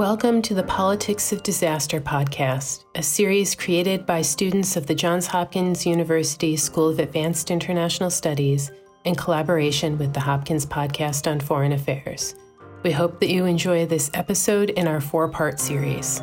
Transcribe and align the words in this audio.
Welcome 0.00 0.40
to 0.42 0.54
the 0.54 0.62
Politics 0.62 1.30
of 1.30 1.42
Disaster 1.42 2.00
podcast, 2.00 2.86
a 2.94 3.02
series 3.02 3.54
created 3.54 4.06
by 4.06 4.22
students 4.22 4.74
of 4.78 4.86
the 4.86 4.94
Johns 4.94 5.26
Hopkins 5.26 5.84
University 5.84 6.56
School 6.56 6.88
of 6.88 6.98
Advanced 6.98 7.50
International 7.50 8.08
Studies 8.08 8.72
in 9.04 9.14
collaboration 9.14 9.98
with 9.98 10.14
the 10.14 10.20
Hopkins 10.20 10.64
Podcast 10.64 11.30
on 11.30 11.38
Foreign 11.38 11.72
Affairs. 11.72 12.34
We 12.82 12.92
hope 12.92 13.20
that 13.20 13.28
you 13.28 13.44
enjoy 13.44 13.84
this 13.84 14.10
episode 14.14 14.70
in 14.70 14.88
our 14.88 15.02
four 15.02 15.28
part 15.28 15.60
series. 15.60 16.20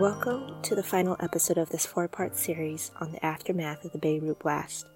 Welcome 0.00 0.62
to 0.62 0.74
the 0.74 0.82
final 0.82 1.14
episode 1.20 1.58
of 1.58 1.68
this 1.68 1.84
four 1.84 2.08
part 2.08 2.38
series 2.38 2.90
on 3.02 3.12
the 3.12 3.22
aftermath 3.22 3.84
of 3.84 3.92
the 3.92 3.98
Beirut 3.98 4.38
blast. 4.38 4.86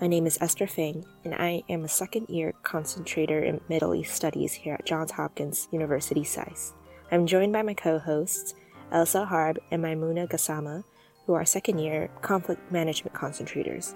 My 0.00 0.08
name 0.08 0.26
is 0.26 0.38
Esther 0.40 0.66
Feng, 0.66 1.04
and 1.24 1.36
I 1.36 1.62
am 1.68 1.84
a 1.84 1.88
second 1.88 2.28
year 2.28 2.52
concentrator 2.64 3.44
in 3.44 3.60
Middle 3.68 3.94
East 3.94 4.12
Studies 4.12 4.52
here 4.52 4.74
at 4.74 4.84
Johns 4.84 5.12
Hopkins 5.12 5.68
University 5.70 6.24
SAIS. 6.24 6.74
I'm 7.12 7.28
joined 7.28 7.52
by 7.52 7.62
my 7.62 7.74
co 7.74 8.00
hosts, 8.00 8.54
Elsa 8.90 9.24
Harb 9.24 9.56
and 9.70 9.80
Maimuna 9.80 10.26
Gassama, 10.26 10.82
who 11.26 11.34
are 11.34 11.44
second 11.44 11.78
year 11.78 12.10
conflict 12.22 12.72
management 12.72 13.14
concentrators. 13.14 13.94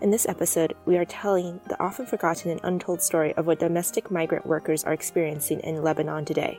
In 0.00 0.10
this 0.10 0.26
episode, 0.26 0.74
we 0.86 0.96
are 0.96 1.04
telling 1.04 1.60
the 1.68 1.78
often 1.78 2.06
forgotten 2.06 2.50
and 2.50 2.60
untold 2.64 3.02
story 3.02 3.34
of 3.34 3.46
what 3.46 3.58
domestic 3.58 4.10
migrant 4.10 4.46
workers 4.46 4.84
are 4.84 4.94
experiencing 4.94 5.60
in 5.60 5.82
Lebanon 5.82 6.24
today. 6.24 6.58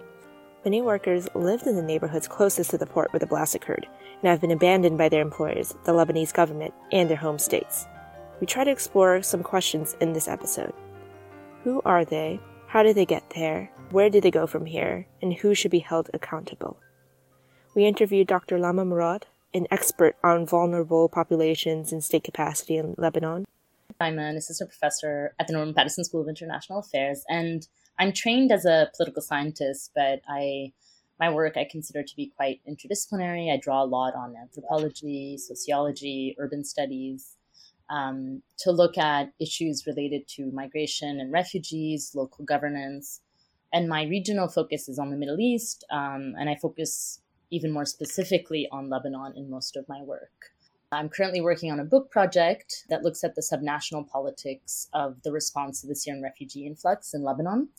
Many 0.68 0.82
workers 0.82 1.30
lived 1.34 1.66
in 1.66 1.78
the 1.78 1.82
neighborhoods 1.82 2.28
closest 2.28 2.72
to 2.72 2.78
the 2.78 2.86
port 2.86 3.14
where 3.14 3.22
the 3.22 3.26
blast 3.26 3.56
occurred 3.56 3.88
and 4.22 4.30
have 4.30 4.42
been 4.42 4.52
abandoned 4.52 4.98
by 4.98 5.08
their 5.08 5.22
employers, 5.22 5.74
the 5.86 5.94
Lebanese 5.94 6.34
government, 6.34 6.74
and 6.92 7.10
their 7.10 7.16
home 7.16 7.40
states. 7.40 7.88
We 8.42 8.48
try 8.48 8.66
to 8.66 8.72
explore 8.72 9.22
some 9.22 9.44
questions 9.44 9.96
in 10.02 10.12
this 10.12 10.28
episode. 10.28 10.74
Who 11.64 11.82
are 11.86 12.04
they? 12.04 12.42
How 12.68 12.84
did 12.84 12.98
they 12.98 13.06
get 13.06 13.30
there? 13.30 13.72
Where 13.92 14.10
did 14.10 14.24
they 14.24 14.30
go 14.30 14.46
from 14.46 14.66
here? 14.66 15.08
And 15.22 15.34
who 15.34 15.56
should 15.56 15.72
be 15.72 15.80
held 15.80 16.10
accountable? 16.14 16.78
We 17.74 17.86
interviewed 17.86 18.28
Dr. 18.28 18.60
Lama 18.60 18.84
Mourad, 18.84 19.24
an 19.54 19.68
expert 19.72 20.18
on 20.22 20.46
vulnerable 20.46 21.08
populations 21.08 21.94
and 21.94 22.04
state 22.04 22.26
capacity 22.26 22.76
in 22.76 22.94
Lebanon. 22.98 23.46
I'm 24.02 24.20
an 24.20 24.36
assistant 24.36 24.72
professor 24.72 25.34
at 25.40 25.48
the 25.48 25.54
Norman 25.54 25.74
Paterson 25.74 26.04
School 26.04 26.24
of 26.24 26.28
International 26.28 26.80
Affairs, 26.80 27.24
and 27.30 27.66
I'm 28.00 28.14
trained 28.14 28.52
as 28.52 28.66
a 28.66 28.92
political 28.96 29.22
scientist, 29.22 29.92
but 29.96 30.22
I 30.28 30.74
my 31.20 31.32
work 31.32 31.58
I 31.58 31.68
consider 31.70 32.04
to 32.04 32.16
be 32.16 32.32
quite 32.36 32.62
interdisciplinary. 32.70 33.52
I 33.52 33.58
draw 33.58 33.84
a 33.84 33.86
lot 33.86 34.14
on 34.14 34.36
anthropology, 34.36 35.38
sociology, 35.38 36.36
urban 36.38 36.64
studies, 36.64 37.38
um, 37.90 38.44
to 38.60 38.72
look 38.72 39.00
at 39.00 39.34
issues 39.40 39.88
related 39.88 40.28
to 40.36 40.52
migration 40.52 41.20
and 41.20 41.32
refugees, 41.32 42.14
local 42.14 42.46
governance. 42.46 43.22
And 43.74 43.90
my 43.90 44.04
regional 44.04 44.48
focus 44.48 44.88
is 44.88 45.00
on 45.00 45.10
the 45.10 45.18
Middle 45.18 45.40
East, 45.40 45.84
um, 45.90 46.36
and 46.40 46.50
I 46.50 46.56
focus 46.56 47.20
even 47.50 47.72
more 47.72 47.86
specifically 47.86 48.68
on 48.72 48.90
Lebanon 48.90 49.34
in 49.36 49.50
most 49.50 49.76
of 49.76 49.90
my 49.90 50.04
work. 50.04 50.52
I'm 50.92 51.10
currently 51.10 51.42
working 51.42 51.72
on 51.72 51.80
a 51.80 51.86
book 51.86 52.12
project 52.12 52.86
that 52.90 53.04
looks 53.04 53.24
at 53.24 53.36
the 53.36 53.42
subnational 53.42 54.08
politics 54.08 54.88
of 54.94 55.22
the 55.24 55.32
response 55.32 55.82
to 55.82 55.88
the 55.88 55.96
Syrian 55.96 56.24
refugee 56.24 56.66
influx 56.66 57.14
in 57.14 57.24
Lebanon 57.24 57.70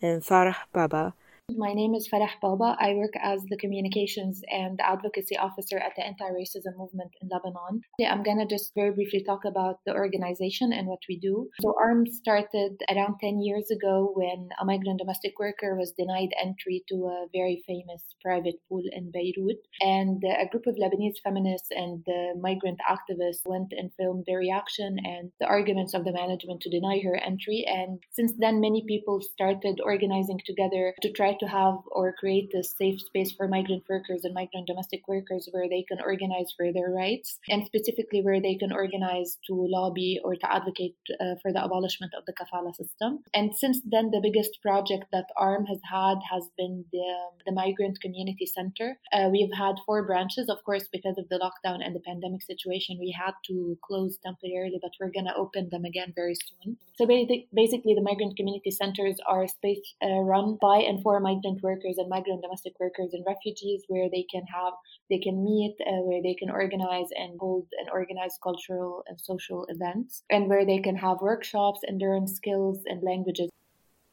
and 0.00 0.22
Farah 0.22 0.56
Baba, 0.72 1.14
my 1.56 1.72
name 1.72 1.94
is 1.94 2.08
Farah 2.08 2.30
Baba. 2.40 2.76
I 2.80 2.94
work 2.94 3.12
as 3.22 3.40
the 3.50 3.56
communications 3.56 4.40
and 4.48 4.80
advocacy 4.80 5.36
officer 5.36 5.78
at 5.78 5.92
the 5.96 6.04
anti 6.04 6.24
racism 6.24 6.76
movement 6.76 7.12
in 7.20 7.28
Lebanon. 7.28 7.82
I'm 8.00 8.22
going 8.22 8.38
to 8.38 8.46
just 8.46 8.72
very 8.74 8.92
briefly 8.92 9.22
talk 9.24 9.44
about 9.44 9.76
the 9.84 9.92
organization 9.92 10.72
and 10.72 10.86
what 10.86 11.00
we 11.08 11.18
do. 11.18 11.48
So, 11.60 11.74
ARM 11.78 12.06
started 12.06 12.80
around 12.90 13.16
10 13.20 13.40
years 13.42 13.70
ago 13.70 14.12
when 14.14 14.48
a 14.60 14.64
migrant 14.64 14.98
domestic 14.98 15.38
worker 15.38 15.76
was 15.76 15.92
denied 15.98 16.32
entry 16.42 16.82
to 16.88 16.96
a 17.06 17.26
very 17.32 17.62
famous 17.66 18.02
private 18.22 18.56
pool 18.68 18.82
in 18.90 19.10
Beirut. 19.12 19.60
And 19.80 20.22
a 20.24 20.48
group 20.48 20.66
of 20.66 20.76
Lebanese 20.76 21.20
feminists 21.22 21.68
and 21.70 22.04
migrant 22.40 22.80
activists 22.88 23.44
went 23.44 23.72
and 23.76 23.90
filmed 23.98 24.24
the 24.26 24.36
reaction 24.36 24.96
and 25.04 25.30
the 25.40 25.46
arguments 25.46 25.94
of 25.94 26.04
the 26.04 26.12
management 26.12 26.62
to 26.62 26.70
deny 26.70 27.00
her 27.04 27.16
entry. 27.16 27.64
And 27.66 28.00
since 28.12 28.32
then, 28.38 28.60
many 28.60 28.84
people 28.88 29.20
started 29.20 29.80
organizing 29.84 30.40
together 30.46 30.94
to 31.02 31.12
try 31.12 31.33
to 31.40 31.46
have 31.46 31.76
or 31.86 32.12
create 32.12 32.52
a 32.54 32.62
safe 32.62 33.00
space 33.00 33.32
for 33.32 33.48
migrant 33.48 33.84
workers 33.88 34.24
and 34.24 34.34
migrant 34.34 34.66
domestic 34.66 35.06
workers 35.08 35.48
where 35.52 35.68
they 35.68 35.84
can 35.88 36.00
organize 36.00 36.52
for 36.56 36.72
their 36.72 36.90
rights 36.90 37.38
and 37.48 37.66
specifically 37.66 38.22
where 38.22 38.40
they 38.40 38.54
can 38.54 38.72
organize 38.72 39.38
to 39.46 39.54
lobby 39.54 40.20
or 40.24 40.34
to 40.36 40.52
advocate 40.52 40.96
uh, 41.20 41.34
for 41.42 41.52
the 41.52 41.62
abolishment 41.62 42.12
of 42.16 42.24
the 42.26 42.32
kafala 42.32 42.74
system. 42.74 43.20
And 43.32 43.54
since 43.54 43.80
then, 43.84 44.10
the 44.10 44.20
biggest 44.20 44.60
project 44.62 45.04
that 45.12 45.26
ARM 45.36 45.66
has 45.66 45.80
had 45.90 46.18
has 46.30 46.48
been 46.56 46.84
the, 46.92 47.06
the 47.46 47.52
Migrant 47.52 48.00
Community 48.00 48.46
Center. 48.46 48.98
Uh, 49.12 49.28
we've 49.30 49.52
had 49.56 49.76
four 49.86 50.06
branches, 50.06 50.48
of 50.48 50.62
course, 50.64 50.88
because 50.92 51.18
of 51.18 51.28
the 51.28 51.38
lockdown 51.38 51.84
and 51.84 51.94
the 51.94 52.00
pandemic 52.00 52.42
situation, 52.42 52.98
we 52.98 53.10
had 53.10 53.32
to 53.46 53.78
close 53.86 54.18
temporarily, 54.24 54.78
but 54.80 54.92
we're 55.00 55.10
going 55.10 55.26
to 55.26 55.36
open 55.36 55.68
them 55.70 55.84
again 55.84 56.12
very 56.14 56.34
soon. 56.34 56.76
So 56.96 57.06
basically, 57.06 57.94
the 57.94 58.02
Migrant 58.02 58.36
Community 58.36 58.70
Centers 58.70 59.16
are 59.26 59.48
space 59.48 59.94
uh, 60.02 60.20
run 60.20 60.58
by 60.60 60.78
and 60.78 61.02
for 61.02 61.18
migrant 61.28 61.62
workers 61.68 61.96
and 61.98 62.08
migrant 62.16 62.42
domestic 62.42 62.74
workers 62.84 63.10
and 63.16 63.24
refugees 63.32 63.80
where 63.88 64.08
they 64.14 64.24
can 64.34 64.44
have 64.56 64.74
they 65.10 65.20
can 65.26 65.36
meet 65.50 65.74
uh, 65.90 66.02
where 66.08 66.22
they 66.26 66.36
can 66.40 66.50
organize 66.62 67.10
and 67.22 67.32
hold 67.40 67.66
and 67.78 67.88
organize 67.98 68.34
cultural 68.48 69.02
and 69.08 69.16
social 69.30 69.66
events 69.74 70.22
and 70.30 70.48
where 70.50 70.66
they 70.70 70.80
can 70.86 70.96
have 71.06 71.28
workshops 71.32 71.80
and 71.86 72.00
learn 72.00 72.24
skills 72.38 72.78
and 72.86 73.02
languages 73.02 73.50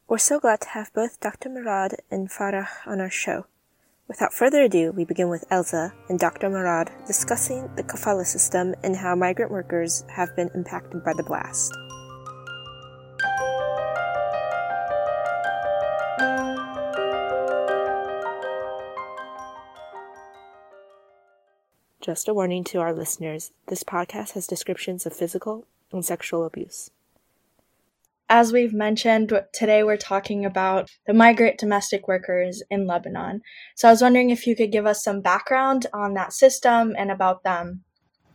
we're 0.08 0.18
so 0.32 0.38
glad 0.40 0.60
to 0.60 0.68
have 0.76 0.92
both 0.92 1.20
Dr. 1.20 1.48
Mourad 1.48 1.94
and 2.10 2.28
Farah 2.28 2.68
on 2.86 3.00
our 3.00 3.08
show. 3.08 3.46
Without 4.08 4.34
further 4.34 4.62
ado, 4.64 4.92
we 4.92 5.06
begin 5.06 5.30
with 5.30 5.46
Elsa 5.50 5.94
and 6.10 6.18
Dr. 6.18 6.50
Mourad 6.50 6.90
discussing 7.06 7.70
the 7.76 7.82
kafala 7.82 8.26
system 8.26 8.74
and 8.82 8.94
how 8.94 9.14
migrant 9.14 9.50
workers 9.50 10.04
have 10.14 10.36
been 10.36 10.50
impacted 10.54 11.02
by 11.02 11.14
the 11.14 11.22
blast. 11.22 11.72
Just 22.02 22.26
a 22.26 22.34
warning 22.34 22.64
to 22.64 22.80
our 22.80 22.92
listeners 22.92 23.52
this 23.68 23.84
podcast 23.84 24.32
has 24.32 24.48
descriptions 24.48 25.06
of 25.06 25.14
physical 25.14 25.66
and 25.92 26.04
sexual 26.04 26.44
abuse. 26.44 26.90
As 28.28 28.52
we've 28.52 28.74
mentioned, 28.74 29.32
today 29.52 29.84
we're 29.84 29.96
talking 29.96 30.44
about 30.44 30.90
the 31.06 31.14
migrant 31.14 31.58
domestic 31.58 32.08
workers 32.08 32.60
in 32.68 32.88
Lebanon. 32.88 33.42
So 33.76 33.86
I 33.86 33.92
was 33.92 34.02
wondering 34.02 34.30
if 34.30 34.48
you 34.48 34.56
could 34.56 34.72
give 34.72 34.84
us 34.84 35.04
some 35.04 35.20
background 35.20 35.86
on 35.94 36.14
that 36.14 36.32
system 36.32 36.92
and 36.98 37.12
about 37.12 37.44
them. 37.44 37.84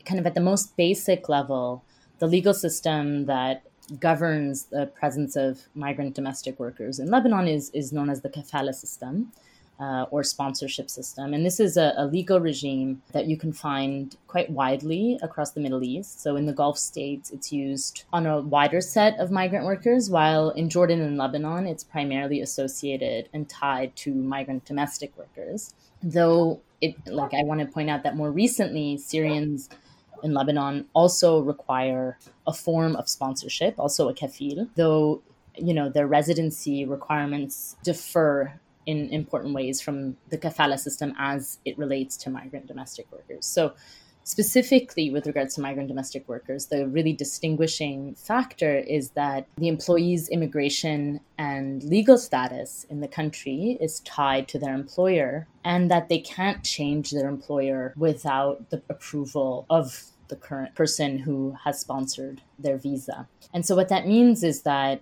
Kind 0.06 0.22
of 0.22 0.26
at 0.26 0.34
the 0.34 0.40
most 0.40 0.78
basic 0.78 1.28
level, 1.28 1.84
the 2.20 2.28
legal 2.28 2.54
system 2.54 3.26
that 3.26 3.64
governs 4.00 4.68
the 4.68 4.86
presence 4.86 5.36
of 5.36 5.64
migrant 5.76 6.16
domestic 6.16 6.58
workers 6.58 7.00
in 7.00 7.12
Lebanon 7.12 7.50
is, 7.50 7.70
is 7.72 7.92
known 7.92 8.10
as 8.10 8.22
the 8.22 8.30
kafala 8.30 8.74
system 8.74 9.34
uh, 9.80 10.06
or 10.10 10.24
sponsorship 10.24 10.90
system. 10.90 11.34
And 11.34 11.46
this 11.46 11.60
is 11.60 11.78
a, 11.78 11.94
a, 11.98 12.08
legal 12.08 12.40
regime 12.40 13.02
that 13.12 13.28
you 13.28 13.38
can 13.38 13.54
find 13.54 14.16
quite 14.26 14.50
widely 14.50 15.20
across 15.22 15.52
the 15.52 15.60
Middle 15.60 15.84
East. 15.84 16.22
So 16.22 16.36
in 16.36 16.48
the 16.48 16.54
Gulf 16.54 16.80
states, 16.80 17.30
it's 17.30 17.52
used 17.52 18.04
on 18.12 18.26
a 18.26 18.42
wider 18.42 18.82
set 18.82 19.20
of 19.20 19.30
migrant 19.30 19.66
workers, 19.66 20.10
while 20.10 20.50
in 20.50 20.70
Jordan 20.70 21.02
and 21.02 21.18
Lebanon, 21.18 21.68
it's 21.68 21.84
primarily 21.84 22.42
associated 22.42 23.30
and 23.34 23.48
tied 23.48 23.96
to 23.98 24.14
migrant 24.14 24.66
domestic 24.66 25.16
workers. 25.16 25.74
Though 26.02 26.62
it, 26.82 26.96
like 27.08 27.34
I 27.34 27.44
want 27.44 27.60
to 27.60 27.68
point 27.68 27.90
out 27.90 28.04
that 28.04 28.16
more 28.16 28.32
recently, 28.32 28.98
Syrians 28.98 29.70
in 30.24 30.34
Lebanon 30.34 30.86
also 30.94 31.40
require 31.40 32.18
a 32.48 32.54
form 32.54 32.96
of 32.96 33.08
sponsorship, 33.10 33.76
also 33.78 34.10
a 34.10 34.14
kafil, 34.14 34.70
though 34.76 35.22
you 35.56 35.74
know 35.74 35.90
their 35.90 36.08
residency 36.08 36.86
requirements 36.86 37.76
differ 37.84 38.60
in 38.88 39.10
important 39.10 39.54
ways 39.54 39.80
from 39.80 40.18
the 40.30 40.38
kafala 40.38 40.80
system 40.80 41.14
as 41.20 41.60
it 41.66 41.78
relates 41.78 42.18
to 42.18 42.30
migrant 42.32 42.66
domestic 42.66 43.06
workers. 43.12 43.46
So, 43.46 43.74
specifically 44.24 45.10
with 45.10 45.26
regards 45.26 45.56
to 45.56 45.62
migrant 45.62 45.88
domestic 45.88 46.28
workers, 46.28 46.66
the 46.66 46.88
really 46.88 47.14
distinguishing 47.14 48.14
factor 48.16 48.76
is 48.78 49.12
that 49.12 49.48
the 49.58 49.70
employee's 49.70 50.28
immigration 50.30 51.20
and 51.38 51.84
legal 51.84 52.18
status 52.18 52.86
in 52.90 53.00
the 53.00 53.08
country 53.08 53.78
is 53.80 54.02
tied 54.02 54.48
to 54.50 54.60
their 54.60 54.74
employer, 54.74 55.48
and 55.64 55.92
that 55.92 56.10
they 56.10 56.20
can't 56.20 56.64
change 56.64 57.12
their 57.12 57.30
employer 57.30 57.94
without 57.96 58.70
the 58.70 58.82
approval 58.90 59.66
of 59.70 60.08
the 60.30 60.36
current 60.36 60.76
person 60.76 61.20
who 61.20 61.56
has 61.64 61.80
sponsored 61.80 62.42
their 62.60 62.78
visa. 62.78 63.28
And 63.54 63.66
so, 63.66 63.76
what 63.76 63.90
that 63.90 64.08
means 64.08 64.44
is 64.44 64.64
that 64.64 65.02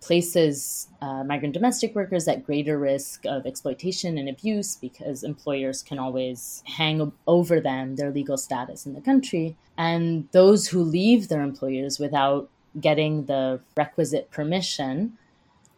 places 0.00 0.88
uh, 1.02 1.24
migrant 1.24 1.54
domestic 1.54 1.94
workers 1.94 2.28
at 2.28 2.46
greater 2.46 2.78
risk 2.78 3.24
of 3.26 3.46
exploitation 3.46 4.16
and 4.16 4.28
abuse 4.28 4.76
because 4.76 5.24
employers 5.24 5.82
can 5.82 5.98
always 5.98 6.62
hang 6.66 7.12
over 7.26 7.60
them 7.60 7.96
their 7.96 8.10
legal 8.10 8.36
status 8.36 8.86
in 8.86 8.94
the 8.94 9.00
country. 9.00 9.56
And 9.76 10.28
those 10.32 10.68
who 10.68 10.82
leave 10.82 11.28
their 11.28 11.42
employers 11.42 11.98
without 11.98 12.48
getting 12.80 13.26
the 13.26 13.60
requisite 13.76 14.30
permission 14.30 15.18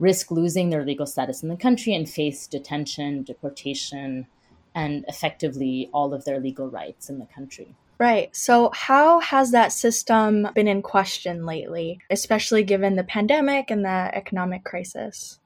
risk 0.01 0.31
losing 0.31 0.71
their 0.71 0.85
legal 0.85 1.07
status 1.07 1.43
in 1.43 1.51
the 1.51 1.57
country 1.57 1.95
and 1.95 2.09
face 2.09 2.47
detention, 2.47 3.23
deportation, 3.23 4.27
and 4.75 5.05
effectively 5.09 5.91
all 5.93 6.15
of 6.15 6.25
their 6.25 6.41
legal 6.41 6.69
rights 6.69 7.09
in 7.09 7.19
the 7.19 7.27
country. 7.27 7.75
Right. 8.00 8.35
So, 8.35 8.70
how 8.75 9.20
has 9.20 9.52
that 9.52 9.73
system 9.73 10.49
been 10.55 10.67
in 10.67 10.82
question 10.82 11.47
lately, 11.47 12.00
especially 12.11 12.64
given 12.64 12.97
the 12.97 13.05
pandemic 13.05 13.70
and 13.70 13.85
the 13.85 14.11
economic 14.14 14.64
crisis? 14.64 15.40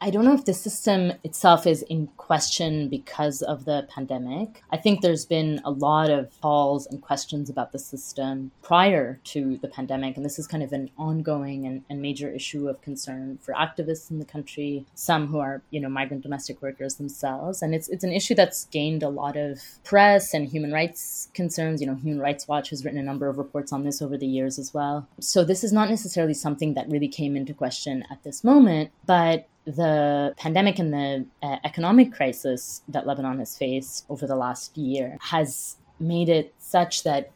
I 0.00 0.10
don't 0.10 0.24
know 0.24 0.34
if 0.34 0.44
the 0.44 0.54
system 0.54 1.12
itself 1.24 1.66
is 1.66 1.82
in 1.82 2.08
question 2.16 2.88
because 2.88 3.42
of 3.42 3.64
the 3.64 3.86
pandemic. 3.92 4.62
I 4.70 4.76
think 4.76 5.00
there's 5.00 5.26
been 5.26 5.60
a 5.64 5.70
lot 5.70 6.10
of 6.10 6.30
calls 6.40 6.86
and 6.86 7.02
questions 7.02 7.50
about 7.50 7.72
the 7.72 7.78
system 7.78 8.52
prior 8.62 9.18
to 9.24 9.56
the 9.56 9.68
pandemic, 9.68 10.16
and 10.16 10.24
this 10.24 10.38
is 10.38 10.46
kind 10.46 10.62
of 10.62 10.72
an 10.72 10.90
ongoing 10.96 11.66
and, 11.66 11.82
and 11.90 12.00
major 12.00 12.30
issue 12.30 12.68
of 12.68 12.80
concern 12.80 13.38
for 13.42 13.54
activists 13.54 14.10
in 14.10 14.18
the 14.18 14.24
country, 14.24 14.86
some 14.94 15.26
who 15.26 15.38
are, 15.38 15.62
you 15.70 15.80
know, 15.80 15.88
migrant 15.88 16.22
domestic 16.22 16.62
workers 16.62 16.96
themselves. 16.96 17.62
And 17.62 17.74
it's 17.74 17.88
it's 17.88 18.04
an 18.04 18.12
issue 18.12 18.34
that's 18.34 18.66
gained 18.66 19.02
a 19.02 19.08
lot 19.08 19.36
of 19.36 19.60
press 19.84 20.32
and 20.34 20.48
human 20.48 20.72
rights 20.72 21.28
concerns. 21.34 21.80
You 21.80 21.88
know, 21.88 21.94
Human 21.94 22.20
Rights 22.20 22.46
Watch 22.46 22.70
has 22.70 22.84
written 22.84 23.00
a 23.00 23.02
number 23.02 23.28
of 23.28 23.38
reports 23.38 23.72
on 23.72 23.84
this 23.84 24.00
over 24.00 24.16
the 24.16 24.26
years 24.26 24.58
as 24.58 24.72
well. 24.72 25.08
So 25.20 25.44
this 25.44 25.64
is 25.64 25.72
not 25.72 25.90
necessarily 25.90 26.34
something 26.34 26.74
that 26.74 26.88
really 26.88 27.08
came 27.08 27.36
into 27.36 27.52
question 27.54 28.04
at 28.10 28.22
this 28.22 28.44
moment, 28.44 28.90
but 29.06 29.48
the 29.76 30.34
pandemic 30.38 30.78
and 30.78 30.92
the 30.92 31.26
uh, 31.42 31.56
economic 31.64 32.12
crisis 32.12 32.82
that 32.88 33.06
Lebanon 33.06 33.38
has 33.38 33.56
faced 33.56 34.06
over 34.08 34.26
the 34.26 34.36
last 34.36 34.76
year 34.76 35.18
has 35.20 35.76
made 36.00 36.28
it 36.28 36.54
such 36.58 37.02
that 37.02 37.30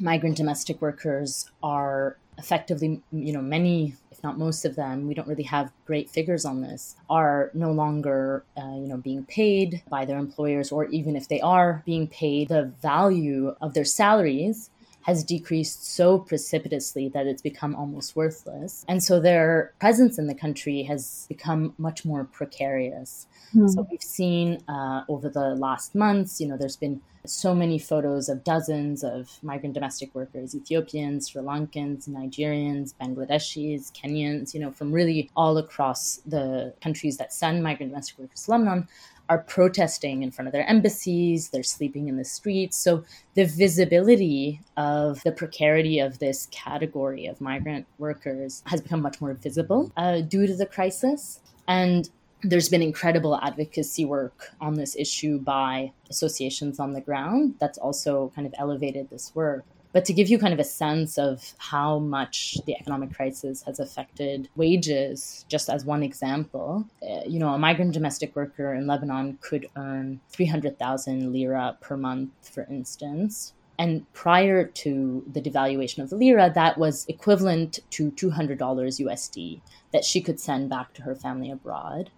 migrant 0.00 0.36
domestic 0.36 0.80
workers 0.82 1.50
are 1.62 2.16
effectively, 2.38 3.00
you 3.12 3.32
know, 3.32 3.40
many, 3.40 3.94
if 4.10 4.22
not 4.24 4.38
most 4.38 4.64
of 4.64 4.74
them, 4.74 5.06
we 5.06 5.14
don't 5.14 5.28
really 5.28 5.44
have 5.44 5.70
great 5.86 6.10
figures 6.10 6.44
on 6.44 6.60
this, 6.60 6.96
are 7.08 7.50
no 7.54 7.70
longer, 7.70 8.44
uh, 8.56 8.74
you 8.74 8.88
know, 8.88 8.96
being 8.96 9.24
paid 9.26 9.82
by 9.88 10.04
their 10.04 10.18
employers, 10.18 10.72
or 10.72 10.86
even 10.86 11.14
if 11.14 11.28
they 11.28 11.40
are 11.40 11.82
being 11.86 12.08
paid, 12.08 12.48
the 12.48 12.72
value 12.82 13.54
of 13.60 13.74
their 13.74 13.84
salaries 13.84 14.70
has 15.04 15.22
decreased 15.22 15.86
so 15.94 16.18
precipitously 16.18 17.08
that 17.10 17.26
it's 17.26 17.42
become 17.42 17.74
almost 17.76 18.16
worthless. 18.16 18.84
And 18.88 19.02
so 19.02 19.20
their 19.20 19.74
presence 19.78 20.18
in 20.18 20.26
the 20.26 20.34
country 20.34 20.82
has 20.84 21.26
become 21.28 21.74
much 21.76 22.06
more 22.06 22.24
precarious. 22.24 23.26
Mm. 23.54 23.68
So 23.70 23.86
we've 23.90 24.02
seen 24.02 24.62
uh, 24.66 25.04
over 25.08 25.28
the 25.28 25.54
last 25.56 25.94
months, 25.94 26.40
you 26.40 26.48
know, 26.48 26.56
there's 26.56 26.76
been 26.76 27.02
so 27.26 27.54
many 27.54 27.78
photos 27.78 28.28
of 28.28 28.44
dozens 28.44 29.02
of 29.02 29.38
migrant 29.42 29.74
domestic 29.74 30.14
workers 30.14 30.54
Ethiopians, 30.54 31.30
Sri 31.30 31.42
Lankans, 31.42 32.08
Nigerians, 32.08 32.94
Bangladeshis, 33.00 33.92
Kenyans, 33.92 34.54
you 34.54 34.60
know, 34.60 34.70
from 34.70 34.92
really 34.92 35.30
all 35.36 35.58
across 35.58 36.20
the 36.26 36.74
countries 36.82 37.16
that 37.16 37.32
send 37.32 37.62
migrant 37.62 37.92
domestic 37.92 38.18
workers 38.18 38.44
to 38.44 38.50
Lebanon 38.50 38.88
are 39.28 39.38
protesting 39.38 40.22
in 40.22 40.30
front 40.30 40.48
of 40.48 40.52
their 40.52 40.68
embassies, 40.68 41.50
they're 41.50 41.62
sleeping 41.62 42.08
in 42.08 42.16
the 42.16 42.24
streets. 42.24 42.76
So 42.76 43.04
the 43.34 43.44
visibility 43.44 44.60
of 44.76 45.22
the 45.22 45.32
precarity 45.32 45.98
of 45.98 46.18
this 46.18 46.46
category 46.50 47.26
of 47.26 47.40
migrant 47.40 47.86
workers 47.98 48.62
has 48.66 48.80
become 48.80 49.00
much 49.00 49.20
more 49.20 49.34
visible 49.34 49.92
uh, 49.96 50.20
due 50.20 50.46
to 50.46 50.54
the 50.54 50.66
crisis. 50.66 51.40
And 51.66 52.10
there's 52.42 52.68
been 52.68 52.82
incredible 52.82 53.38
advocacy 53.42 54.04
work 54.04 54.50
on 54.60 54.74
this 54.74 54.94
issue 54.96 55.38
by 55.38 55.92
associations 56.10 56.78
on 56.78 56.92
the 56.92 57.00
ground 57.00 57.54
that's 57.58 57.78
also 57.78 58.30
kind 58.34 58.46
of 58.46 58.54
elevated 58.58 59.08
this 59.08 59.34
work. 59.34 59.64
But 59.94 60.04
to 60.06 60.12
give 60.12 60.28
you 60.28 60.40
kind 60.40 60.52
of 60.52 60.58
a 60.58 60.64
sense 60.64 61.18
of 61.18 61.54
how 61.58 62.00
much 62.00 62.58
the 62.66 62.74
economic 62.74 63.14
crisis 63.14 63.62
has 63.62 63.78
affected 63.78 64.48
wages, 64.56 65.46
just 65.48 65.70
as 65.70 65.84
one 65.84 66.02
example, 66.02 66.84
uh, 67.00 67.20
you 67.28 67.38
know, 67.38 67.50
a 67.50 67.58
migrant 67.58 67.94
domestic 67.94 68.34
worker 68.34 68.74
in 68.74 68.88
Lebanon 68.88 69.38
could 69.40 69.68
earn 69.76 70.20
300,000 70.30 71.32
lira 71.32 71.78
per 71.80 71.96
month, 71.96 72.32
for 72.42 72.66
instance. 72.68 73.54
And 73.78 74.12
prior 74.14 74.64
to 74.64 75.24
the 75.32 75.40
devaluation 75.40 76.00
of 76.02 76.10
the 76.10 76.16
lira, 76.16 76.50
that 76.52 76.76
was 76.76 77.06
equivalent 77.06 77.78
to 77.90 78.10
$200 78.10 78.58
USD 78.58 79.60
that 79.92 80.04
she 80.04 80.20
could 80.20 80.40
send 80.40 80.68
back 80.68 80.92
to 80.94 81.02
her 81.02 81.14
family 81.14 81.52
abroad. 81.52 82.10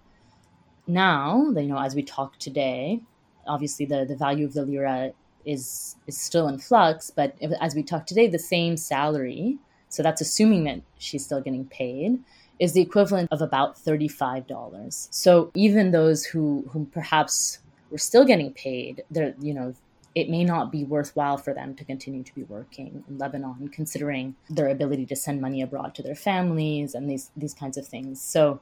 Now, 0.86 1.50
you 1.54 1.66
know, 1.66 1.78
as 1.78 1.94
we 1.94 2.02
talk 2.02 2.38
today, 2.38 3.02
obviously 3.46 3.84
the, 3.84 4.06
the 4.06 4.16
value 4.16 4.46
of 4.46 4.54
the 4.54 4.64
lira 4.64 5.12
is 5.46 5.96
is 6.06 6.18
still 6.18 6.48
in 6.48 6.58
flux. 6.58 7.10
But 7.10 7.36
if, 7.40 7.50
as 7.60 7.74
we 7.74 7.82
talked 7.82 8.08
today, 8.08 8.26
the 8.26 8.38
same 8.38 8.76
salary, 8.76 9.58
so 9.88 10.02
that's 10.02 10.20
assuming 10.20 10.64
that 10.64 10.82
she's 10.98 11.24
still 11.24 11.40
getting 11.40 11.64
paid, 11.66 12.18
is 12.58 12.72
the 12.72 12.82
equivalent 12.82 13.28
of 13.32 13.40
about 13.40 13.78
thirty 13.78 14.08
five 14.08 14.46
dollars. 14.46 15.08
So 15.10 15.50
even 15.54 15.90
those 15.90 16.24
who 16.24 16.68
who 16.72 16.86
perhaps 16.86 17.58
were 17.90 17.98
still 17.98 18.24
getting 18.24 18.52
paid, 18.52 19.04
they're 19.10 19.34
you 19.40 19.54
know 19.54 19.74
it 20.14 20.30
may 20.30 20.44
not 20.44 20.72
be 20.72 20.82
worthwhile 20.82 21.36
for 21.36 21.52
them 21.52 21.74
to 21.74 21.84
continue 21.84 22.22
to 22.22 22.34
be 22.34 22.42
working 22.44 23.04
in 23.06 23.18
Lebanon, 23.18 23.68
considering 23.68 24.34
their 24.48 24.68
ability 24.68 25.04
to 25.04 25.14
send 25.14 25.42
money 25.42 25.60
abroad 25.60 25.94
to 25.94 26.02
their 26.02 26.14
families 26.14 26.94
and 26.94 27.08
these 27.08 27.30
these 27.36 27.54
kinds 27.54 27.76
of 27.76 27.86
things. 27.86 28.20
So 28.20 28.60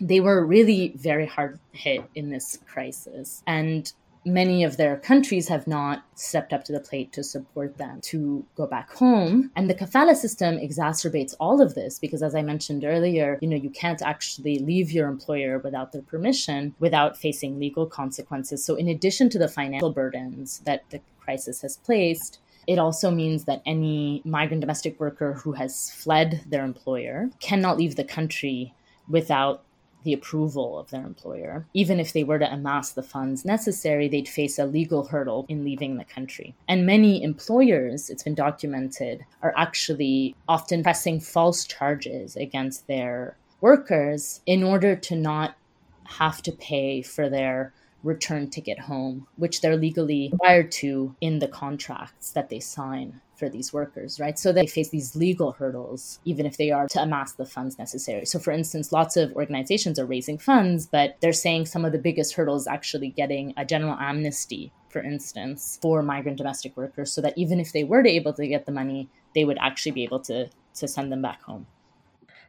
they 0.00 0.20
were 0.20 0.44
really 0.44 0.92
very 0.96 1.26
hard 1.26 1.58
hit 1.72 2.04
in 2.14 2.30
this 2.30 2.58
crisis. 2.66 3.42
And 3.46 3.92
many 4.24 4.64
of 4.64 4.76
their 4.76 4.96
countries 4.96 5.48
have 5.48 5.66
not 5.66 6.04
stepped 6.14 6.52
up 6.52 6.64
to 6.64 6.72
the 6.72 6.80
plate 6.80 7.12
to 7.12 7.22
support 7.22 7.76
them 7.78 8.00
to 8.02 8.44
go 8.54 8.66
back 8.66 8.90
home. 8.92 9.50
And 9.56 9.68
the 9.68 9.74
kafala 9.74 10.14
system 10.14 10.56
exacerbates 10.56 11.34
all 11.38 11.60
of 11.60 11.74
this 11.74 11.98
because, 11.98 12.22
as 12.22 12.34
I 12.34 12.42
mentioned 12.42 12.84
earlier, 12.84 13.38
you 13.40 13.48
know, 13.48 13.56
you 13.56 13.70
can't 13.70 14.02
actually 14.02 14.58
leave 14.58 14.90
your 14.90 15.08
employer 15.08 15.58
without 15.58 15.92
their 15.92 16.02
permission 16.02 16.74
without 16.78 17.16
facing 17.16 17.58
legal 17.58 17.86
consequences. 17.86 18.64
So, 18.64 18.74
in 18.74 18.88
addition 18.88 19.28
to 19.30 19.38
the 19.38 19.48
financial 19.48 19.92
burdens 19.92 20.60
that 20.60 20.84
the 20.90 21.00
crisis 21.20 21.62
has 21.62 21.76
placed, 21.78 22.40
it 22.66 22.78
also 22.78 23.10
means 23.10 23.44
that 23.44 23.62
any 23.66 24.22
migrant 24.24 24.60
domestic 24.60 24.98
worker 24.98 25.34
who 25.34 25.52
has 25.52 25.90
fled 25.90 26.42
their 26.46 26.64
employer 26.64 27.28
cannot 27.40 27.76
leave 27.76 27.96
the 27.96 28.04
country 28.04 28.74
without 29.08 29.64
the 30.04 30.12
approval 30.12 30.78
of 30.78 30.90
their 30.90 31.04
employer. 31.04 31.66
Even 31.74 31.98
if 31.98 32.12
they 32.12 32.24
were 32.24 32.38
to 32.38 32.52
amass 32.52 32.90
the 32.90 33.02
funds 33.02 33.44
necessary, 33.44 34.08
they'd 34.08 34.28
face 34.28 34.58
a 34.58 34.66
legal 34.66 35.06
hurdle 35.06 35.46
in 35.48 35.64
leaving 35.64 35.96
the 35.96 36.04
country. 36.04 36.54
And 36.68 36.86
many 36.86 37.22
employers, 37.22 38.10
it's 38.10 38.22
been 38.22 38.34
documented, 38.34 39.24
are 39.42 39.54
actually 39.56 40.36
often 40.48 40.82
pressing 40.82 41.20
false 41.20 41.64
charges 41.64 42.36
against 42.36 42.86
their 42.86 43.36
workers 43.60 44.40
in 44.46 44.62
order 44.62 44.94
to 44.94 45.16
not 45.16 45.56
have 46.04 46.42
to 46.42 46.52
pay 46.52 47.02
for 47.02 47.28
their 47.28 47.72
return 48.04 48.48
ticket 48.48 48.78
home, 48.78 49.26
which 49.36 49.60
they're 49.60 49.76
legally 49.76 50.28
required 50.32 50.70
to 50.70 51.16
in 51.20 51.38
the 51.40 51.48
contracts 51.48 52.30
that 52.32 52.50
they 52.50 52.60
sign 52.60 53.20
for 53.36 53.48
these 53.48 53.72
workers, 53.72 54.20
right? 54.20 54.38
So 54.38 54.52
they 54.52 54.66
face 54.66 54.90
these 54.90 55.16
legal 55.16 55.52
hurdles, 55.52 56.20
even 56.24 56.46
if 56.46 56.56
they 56.56 56.70
are 56.70 56.86
to 56.88 57.02
amass 57.02 57.32
the 57.32 57.44
funds 57.44 57.78
necessary. 57.78 58.26
So, 58.26 58.38
for 58.38 58.52
instance, 58.52 58.92
lots 58.92 59.16
of 59.16 59.32
organizations 59.32 59.98
are 59.98 60.06
raising 60.06 60.38
funds, 60.38 60.86
but 60.86 61.16
they're 61.20 61.32
saying 61.32 61.66
some 61.66 61.84
of 61.84 61.92
the 61.92 61.98
biggest 61.98 62.34
hurdles 62.34 62.66
actually 62.66 63.08
getting 63.08 63.52
a 63.56 63.64
general 63.64 63.96
amnesty, 63.98 64.72
for 64.88 65.02
instance, 65.02 65.78
for 65.82 66.02
migrant 66.02 66.38
domestic 66.38 66.76
workers, 66.76 67.12
so 67.12 67.20
that 67.22 67.36
even 67.36 67.58
if 67.58 67.72
they 67.72 67.82
were 67.82 68.02
to 68.02 68.08
able 68.08 68.32
to 68.34 68.46
get 68.46 68.66
the 68.66 68.72
money, 68.72 69.08
they 69.34 69.44
would 69.44 69.58
actually 69.60 69.92
be 69.92 70.04
able 70.04 70.20
to 70.20 70.48
to 70.74 70.88
send 70.88 71.10
them 71.10 71.22
back 71.22 71.40
home. 71.42 71.66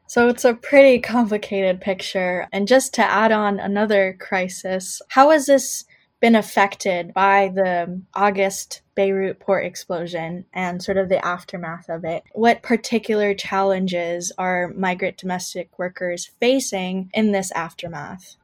So 0.08 0.28
it's 0.28 0.46
a 0.46 0.54
pretty 0.54 1.00
complicated 1.00 1.82
picture. 1.82 2.48
And 2.54 2.68
just 2.68 2.94
to 2.96 3.04
add 3.04 3.32
on 3.32 3.60
another 3.60 4.16
crisis, 4.20 5.02
how 5.10 5.32
has 5.32 5.48
this 5.48 5.86
been 6.26 6.36
affected 6.36 7.14
by 7.14 7.52
the 7.54 8.02
August 8.14 8.82
Beirut 8.96 9.40
port 9.40 9.66
explosion 9.66 10.46
and 10.54 10.82
sort 10.82 10.98
of 10.98 11.10
the 11.10 11.24
aftermath 11.24 11.90
of 11.90 12.04
it. 12.04 12.24
What 12.34 12.64
particular 12.64 13.34
challenges 13.34 14.32
are 14.38 14.74
migrant 14.76 15.18
domestic 15.18 15.78
workers 15.78 16.32
facing 16.40 17.12
in 17.14 17.32
this 17.32 17.52
aftermath? 17.52 18.38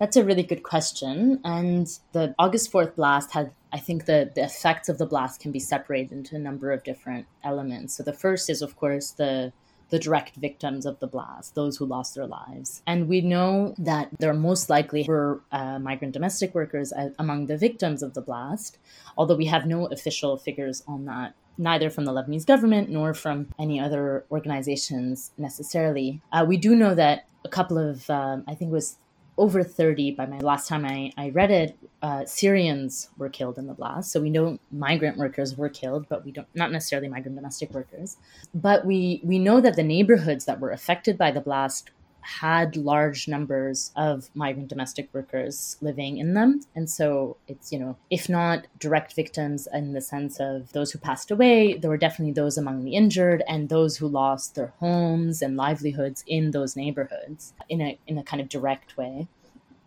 That's 0.00 0.16
a 0.16 0.24
really 0.24 0.42
good 0.42 0.64
question. 0.64 1.40
And 1.44 1.86
the 2.12 2.34
August 2.38 2.72
4th 2.72 2.96
blast 2.96 3.30
had, 3.30 3.52
I 3.72 3.78
think, 3.78 4.06
the, 4.06 4.30
the 4.34 4.44
effects 4.44 4.88
of 4.88 4.98
the 4.98 5.06
blast 5.06 5.40
can 5.40 5.52
be 5.52 5.60
separated 5.60 6.12
into 6.12 6.36
a 6.36 6.40
number 6.40 6.72
of 6.72 6.82
different 6.82 7.26
elements. 7.44 7.96
So 7.96 8.02
the 8.02 8.12
first 8.12 8.50
is, 8.50 8.60
of 8.60 8.76
course, 8.76 9.12
the 9.12 9.52
the 9.90 9.98
direct 9.98 10.36
victims 10.36 10.86
of 10.86 10.98
the 11.00 11.06
blast, 11.06 11.54
those 11.54 11.76
who 11.76 11.86
lost 11.86 12.14
their 12.14 12.26
lives. 12.26 12.82
And 12.86 13.08
we 13.08 13.20
know 13.20 13.74
that 13.78 14.08
there 14.18 14.34
most 14.34 14.70
likely 14.70 15.04
were 15.06 15.42
uh, 15.52 15.78
migrant 15.78 16.14
domestic 16.14 16.54
workers 16.54 16.92
uh, 16.92 17.10
among 17.18 17.46
the 17.46 17.56
victims 17.56 18.02
of 18.02 18.14
the 18.14 18.22
blast, 18.22 18.78
although 19.16 19.36
we 19.36 19.46
have 19.46 19.66
no 19.66 19.86
official 19.86 20.36
figures 20.36 20.82
on 20.86 21.04
that 21.04 21.34
neither 21.56 21.90
from 21.90 22.04
the 22.04 22.12
Lebanese 22.12 22.46
government 22.46 22.88
nor 22.88 23.14
from 23.14 23.48
any 23.58 23.78
other 23.78 24.24
organizations 24.30 25.30
necessarily. 25.38 26.20
Uh, 26.32 26.44
we 26.46 26.56
do 26.56 26.74
know 26.74 26.94
that 26.94 27.28
a 27.44 27.48
couple 27.48 27.78
of, 27.78 28.08
um, 28.10 28.44
I 28.48 28.54
think 28.54 28.70
it 28.70 28.74
was 28.74 28.96
over 29.36 29.62
30 29.64 30.12
by 30.12 30.26
my 30.26 30.38
last 30.38 30.68
time 30.68 30.84
I, 30.84 31.12
I 31.16 31.30
read 31.30 31.50
it 31.50 31.76
uh, 32.02 32.24
syrians 32.26 33.08
were 33.16 33.28
killed 33.28 33.58
in 33.58 33.66
the 33.66 33.74
blast. 33.74 34.12
So 34.12 34.20
we 34.20 34.30
know 34.30 34.58
migrant 34.70 35.16
workers 35.16 35.56
were 35.56 35.68
killed 35.68 36.06
but 36.08 36.24
we 36.24 36.32
don't 36.32 36.48
not 36.54 36.70
necessarily 36.70 37.08
migrant 37.08 37.36
domestic 37.36 37.72
workers. 37.72 38.16
But 38.54 38.86
we 38.86 39.20
we 39.24 39.38
know 39.38 39.60
that 39.60 39.76
the 39.76 39.82
neighborhoods 39.82 40.44
that 40.44 40.60
were 40.60 40.70
affected 40.70 41.18
by 41.18 41.30
the 41.30 41.40
blast 41.40 41.90
had 42.24 42.76
large 42.76 43.28
numbers 43.28 43.92
of 43.96 44.30
migrant 44.34 44.68
domestic 44.68 45.08
workers 45.12 45.76
living 45.80 46.18
in 46.18 46.34
them. 46.34 46.60
And 46.74 46.88
so 46.88 47.36
it's, 47.46 47.72
you 47.72 47.78
know, 47.78 47.96
if 48.10 48.28
not 48.28 48.66
direct 48.78 49.14
victims 49.14 49.68
in 49.72 49.92
the 49.92 50.00
sense 50.00 50.40
of 50.40 50.72
those 50.72 50.90
who 50.90 50.98
passed 50.98 51.30
away, 51.30 51.74
there 51.74 51.90
were 51.90 51.96
definitely 51.96 52.32
those 52.32 52.56
among 52.56 52.84
the 52.84 52.94
injured 52.94 53.42
and 53.46 53.68
those 53.68 53.96
who 53.96 54.08
lost 54.08 54.54
their 54.54 54.72
homes 54.78 55.42
and 55.42 55.56
livelihoods 55.56 56.24
in 56.26 56.50
those 56.50 56.76
neighborhoods 56.76 57.52
in 57.68 57.80
a, 57.80 57.98
in 58.06 58.18
a 58.18 58.24
kind 58.24 58.40
of 58.40 58.48
direct 58.48 58.96
way. 58.96 59.28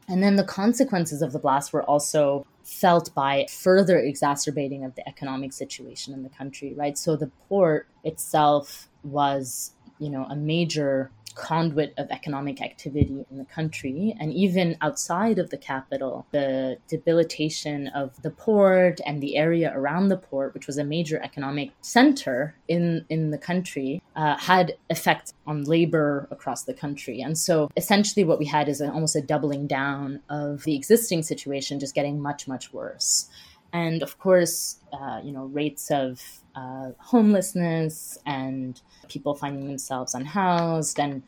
And 0.08 0.24
then 0.24 0.38
the 0.38 0.44
consequences 0.44 1.22
of 1.22 1.34
the 1.34 1.40
blast 1.40 1.74
were 1.74 1.84
also 1.84 2.46
felt 2.64 3.14
by 3.14 3.46
further 3.50 3.98
exacerbating 3.98 4.86
of 4.86 4.96
the 4.96 5.08
economic 5.08 5.54
situation 5.54 6.14
in 6.14 6.24
the 6.24 6.30
country, 6.30 6.74
right? 6.76 6.98
So 6.98 7.16
the 7.16 7.32
port 7.50 7.88
itself 8.04 8.88
was, 9.04 9.72
you 10.00 10.10
know, 10.10 10.26
a 10.30 10.36
major 10.36 11.12
conduit 11.38 11.94
of 11.98 12.10
economic 12.10 12.62
activity 12.62 13.26
in 13.30 13.38
the 13.38 13.46
country. 13.46 14.16
And 14.20 14.34
even 14.34 14.76
outside 14.82 15.38
of 15.40 15.52
the 15.52 15.58
capital, 15.58 16.26
the 16.32 16.78
debilitation 16.88 17.88
of 17.90 18.22
the 18.24 18.32
port 18.32 19.00
and 19.06 19.22
the 19.22 19.38
area 19.38 19.72
around 19.74 20.10
the 20.10 20.18
port, 20.18 20.54
which 20.54 20.68
was 20.68 20.78
a 20.78 20.84
major 20.84 21.22
economic 21.24 21.72
center 21.82 22.56
in, 22.68 23.06
in 23.10 23.30
the 23.30 23.38
country, 23.38 24.02
uh, 24.16 24.38
had 24.38 24.76
effects 24.90 25.34
on 25.46 25.64
labor 25.64 26.28
across 26.32 26.64
the 26.64 26.74
country. 26.74 27.22
And 27.22 27.38
so 27.38 27.70
essentially, 27.78 28.24
what 28.24 28.40
we 28.40 28.46
had 28.46 28.68
is 28.68 28.82
almost 28.82 29.16
a 29.16 29.22
doubling 29.22 29.68
down 29.68 30.22
of 30.30 30.64
the 30.64 30.76
existing 30.76 31.22
situation, 31.24 31.80
just 31.80 31.94
getting 31.94 32.20
much, 32.20 32.48
much 32.48 32.74
worse. 32.74 33.30
And 33.74 34.02
of 34.02 34.18
course, 34.18 34.78
uh, 34.94 35.20
you 35.24 35.32
know, 35.32 35.46
rates 35.46 35.92
of 35.92 36.42
uh, 36.58 36.92
homelessness 36.98 38.18
and 38.26 38.82
people 39.08 39.36
finding 39.36 39.68
themselves 39.68 40.16
unhoused 40.16 41.00
and 41.00 41.22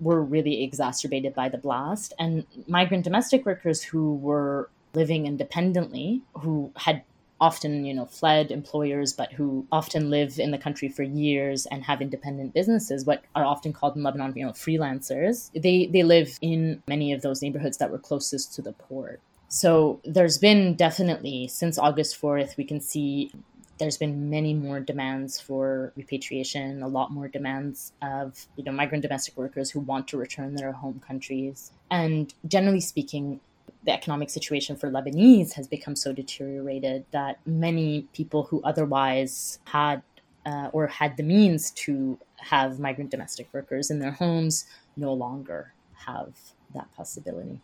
were 0.00 0.20
really 0.20 0.64
exacerbated 0.64 1.32
by 1.34 1.48
the 1.48 1.58
blast. 1.58 2.12
And 2.18 2.44
migrant 2.66 3.04
domestic 3.04 3.46
workers 3.46 3.82
who 3.82 4.16
were 4.16 4.68
living 4.92 5.26
independently, 5.26 6.22
who 6.38 6.72
had 6.76 7.02
often 7.40 7.84
you 7.84 7.92
know 7.92 8.06
fled 8.06 8.50
employers 8.52 9.12
but 9.12 9.32
who 9.32 9.66
often 9.72 10.08
live 10.08 10.38
in 10.38 10.52
the 10.52 10.56
country 10.56 10.88
for 10.88 11.02
years 11.02 11.66
and 11.66 11.82
have 11.82 12.00
independent 12.00 12.54
businesses 12.54 13.04
what 13.04 13.24
are 13.34 13.44
often 13.44 13.72
called 13.72 13.96
in 13.96 14.04
lebanon 14.04 14.32
you 14.36 14.46
know 14.46 14.52
freelancers 14.52 15.50
they 15.52 15.86
they 15.86 16.04
live 16.04 16.38
in 16.40 16.80
many 16.86 17.12
of 17.12 17.22
those 17.22 17.42
neighborhoods 17.42 17.76
that 17.78 17.90
were 17.90 17.98
closest 17.98 18.54
to 18.54 18.62
the 18.62 18.72
port 18.72 19.20
so 19.48 20.00
there's 20.04 20.38
been 20.38 20.74
definitely 20.74 21.48
since 21.48 21.76
august 21.76 22.18
4th 22.22 22.56
we 22.56 22.64
can 22.64 22.80
see 22.80 23.32
there's 23.78 23.96
been 23.96 24.30
many 24.30 24.54
more 24.54 24.80
demands 24.80 25.40
for 25.40 25.92
repatriation, 25.96 26.82
a 26.82 26.88
lot 26.88 27.10
more 27.10 27.28
demands 27.28 27.92
of 28.02 28.46
you 28.56 28.64
know 28.64 28.72
migrant 28.72 29.02
domestic 29.02 29.36
workers 29.36 29.70
who 29.70 29.80
want 29.80 30.08
to 30.08 30.16
return 30.16 30.54
their 30.54 30.72
home 30.72 31.00
countries. 31.06 31.72
And 31.90 32.32
generally 32.46 32.80
speaking, 32.80 33.40
the 33.84 33.92
economic 33.92 34.30
situation 34.30 34.76
for 34.76 34.90
Lebanese 34.90 35.52
has 35.54 35.66
become 35.68 35.96
so 35.96 36.12
deteriorated 36.12 37.04
that 37.10 37.38
many 37.46 38.06
people 38.12 38.44
who 38.44 38.62
otherwise 38.62 39.58
had 39.64 40.02
uh, 40.46 40.68
or 40.72 40.86
had 40.86 41.16
the 41.16 41.22
means 41.22 41.70
to 41.70 42.18
have 42.36 42.78
migrant 42.78 43.10
domestic 43.10 43.48
workers 43.52 43.90
in 43.90 43.98
their 43.98 44.12
homes 44.12 44.66
no 44.96 45.12
longer 45.12 45.72
have 46.06 46.34
that 46.74 46.92
possibility. 46.94 47.60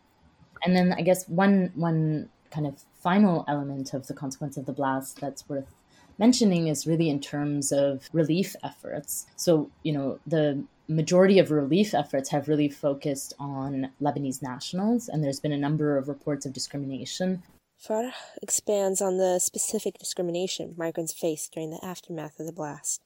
And 0.64 0.76
then 0.76 0.92
I 0.92 1.02
guess 1.02 1.28
one 1.28 1.72
one 1.74 2.28
kind 2.50 2.66
of 2.66 2.82
final 3.02 3.44
element 3.48 3.94
of 3.94 4.06
the 4.08 4.14
consequence 4.14 4.56
of 4.56 4.66
the 4.66 4.72
blast 4.72 5.20
that's 5.20 5.48
worth 5.48 5.72
mentioning 6.20 6.68
is 6.68 6.86
really 6.86 7.08
in 7.08 7.18
terms 7.18 7.72
of 7.72 8.08
relief 8.12 8.54
efforts. 8.62 9.26
So, 9.36 9.70
you 9.82 9.92
know, 9.92 10.20
the 10.26 10.62
majority 10.86 11.38
of 11.38 11.50
relief 11.50 11.94
efforts 11.94 12.28
have 12.28 12.48
really 12.48 12.68
focused 12.68 13.32
on 13.38 13.90
Lebanese 14.00 14.42
nationals, 14.42 15.08
and 15.08 15.24
there's 15.24 15.40
been 15.40 15.52
a 15.52 15.58
number 15.58 15.96
of 15.96 16.08
reports 16.08 16.46
of 16.46 16.52
discrimination. 16.52 17.42
Farah 17.82 18.12
expands 18.42 19.00
on 19.00 19.16
the 19.16 19.38
specific 19.38 19.98
discrimination 19.98 20.74
migrants 20.76 21.14
faced 21.14 21.54
during 21.54 21.70
the 21.70 21.82
aftermath 21.82 22.38
of 22.38 22.46
the 22.46 22.52
blast. 22.52 23.00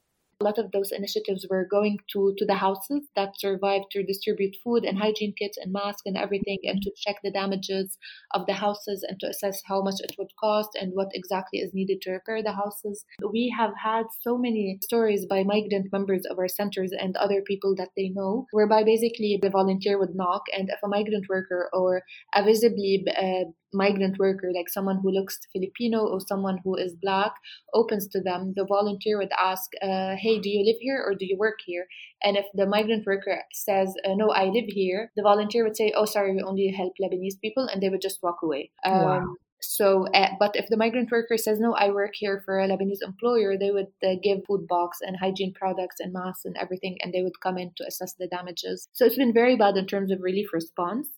Lot 0.44 0.58
of 0.58 0.72
those 0.72 0.92
initiatives 0.92 1.46
were 1.48 1.66
going 1.70 1.96
to, 2.12 2.34
to 2.38 2.44
the 2.44 2.60
houses 2.66 3.08
that 3.16 3.38
survived 3.38 3.86
to 3.92 4.02
distribute 4.02 4.56
food 4.62 4.84
and 4.84 4.98
hygiene 4.98 5.34
kits 5.38 5.56
and 5.56 5.72
masks 5.72 6.02
and 6.04 6.16
everything 6.16 6.58
and 6.64 6.82
to 6.82 6.92
check 6.96 7.16
the 7.22 7.30
damages 7.30 7.96
of 8.32 8.46
the 8.46 8.52
houses 8.52 9.04
and 9.08 9.18
to 9.20 9.28
assess 9.28 9.62
how 9.66 9.80
much 9.82 10.00
it 10.00 10.14
would 10.18 10.32
cost 10.38 10.70
and 10.80 10.92
what 10.94 11.08
exactly 11.14 11.60
is 11.60 11.72
needed 11.72 12.02
to 12.02 12.12
repair 12.12 12.42
the 12.42 12.52
houses. 12.52 13.04
We 13.32 13.54
have 13.58 13.72
had 13.82 14.04
so 14.20 14.36
many 14.36 14.78
stories 14.82 15.26
by 15.26 15.44
migrant 15.44 15.92
members 15.92 16.24
of 16.30 16.38
our 16.38 16.48
centers 16.48 16.92
and 16.92 17.16
other 17.16 17.40
people 17.40 17.74
that 17.76 17.90
they 17.96 18.10
know, 18.10 18.46
whereby 18.52 18.84
basically 18.84 19.38
the 19.40 19.50
volunteer 19.50 19.98
would 19.98 20.14
knock 20.14 20.42
and 20.56 20.68
if 20.68 20.80
a 20.84 20.88
migrant 20.88 21.26
worker 21.28 21.70
or 21.72 22.02
a 22.34 22.44
visibly 22.44 23.04
uh, 23.16 23.50
migrant 23.74 24.18
worker, 24.18 24.50
like 24.54 24.68
someone 24.68 25.00
who 25.02 25.10
looks 25.10 25.40
Filipino 25.52 26.06
or 26.06 26.20
someone 26.20 26.58
who 26.64 26.76
is 26.76 26.94
black, 26.94 27.34
opens 27.72 28.06
to 28.08 28.20
them, 28.20 28.54
the 28.56 28.64
volunteer 28.64 29.18
would 29.18 29.32
ask, 29.38 29.70
uh, 29.82 30.14
Hey, 30.16 30.38
do 30.38 30.48
you 30.48 30.64
live 30.64 30.80
here 30.80 31.02
or 31.04 31.14
do 31.14 31.26
you 31.26 31.36
work 31.36 31.58
here? 31.64 31.86
And 32.22 32.36
if 32.36 32.46
the 32.54 32.66
migrant 32.66 33.06
worker 33.06 33.42
says, 33.52 33.94
uh, 34.04 34.14
No, 34.14 34.30
I 34.30 34.44
live 34.46 34.66
here, 34.68 35.10
the 35.16 35.22
volunteer 35.22 35.64
would 35.64 35.76
say, 35.76 35.92
Oh, 35.96 36.04
sorry, 36.04 36.34
we 36.34 36.42
only 36.42 36.68
help 36.68 36.94
Lebanese 37.02 37.40
people, 37.40 37.66
and 37.66 37.82
they 37.82 37.88
would 37.88 38.02
just 38.02 38.22
walk 38.22 38.38
away. 38.42 38.70
Um, 38.84 39.02
wow. 39.02 39.34
So, 39.60 40.06
uh, 40.08 40.28
but 40.38 40.56
if 40.56 40.68
the 40.68 40.76
migrant 40.76 41.10
worker 41.10 41.36
says, 41.38 41.58
No, 41.58 41.74
I 41.74 41.90
work 41.90 42.12
here 42.14 42.42
for 42.44 42.60
a 42.60 42.68
Lebanese 42.68 43.02
employer, 43.02 43.56
they 43.56 43.70
would 43.70 43.92
uh, 44.02 44.14
give 44.22 44.44
food 44.46 44.66
box 44.68 44.98
and 45.00 45.16
hygiene 45.16 45.54
products 45.54 45.96
and 46.00 46.12
masks 46.12 46.44
and 46.44 46.56
everything, 46.56 46.98
and 47.00 47.12
they 47.12 47.22
would 47.22 47.40
come 47.40 47.58
in 47.58 47.72
to 47.76 47.86
assess 47.86 48.14
the 48.14 48.28
damages. 48.28 48.88
So 48.92 49.04
it's 49.06 49.16
been 49.16 49.32
very 49.32 49.56
bad 49.56 49.76
in 49.76 49.86
terms 49.86 50.10
of 50.10 50.20
relief 50.20 50.52
response. 50.52 51.08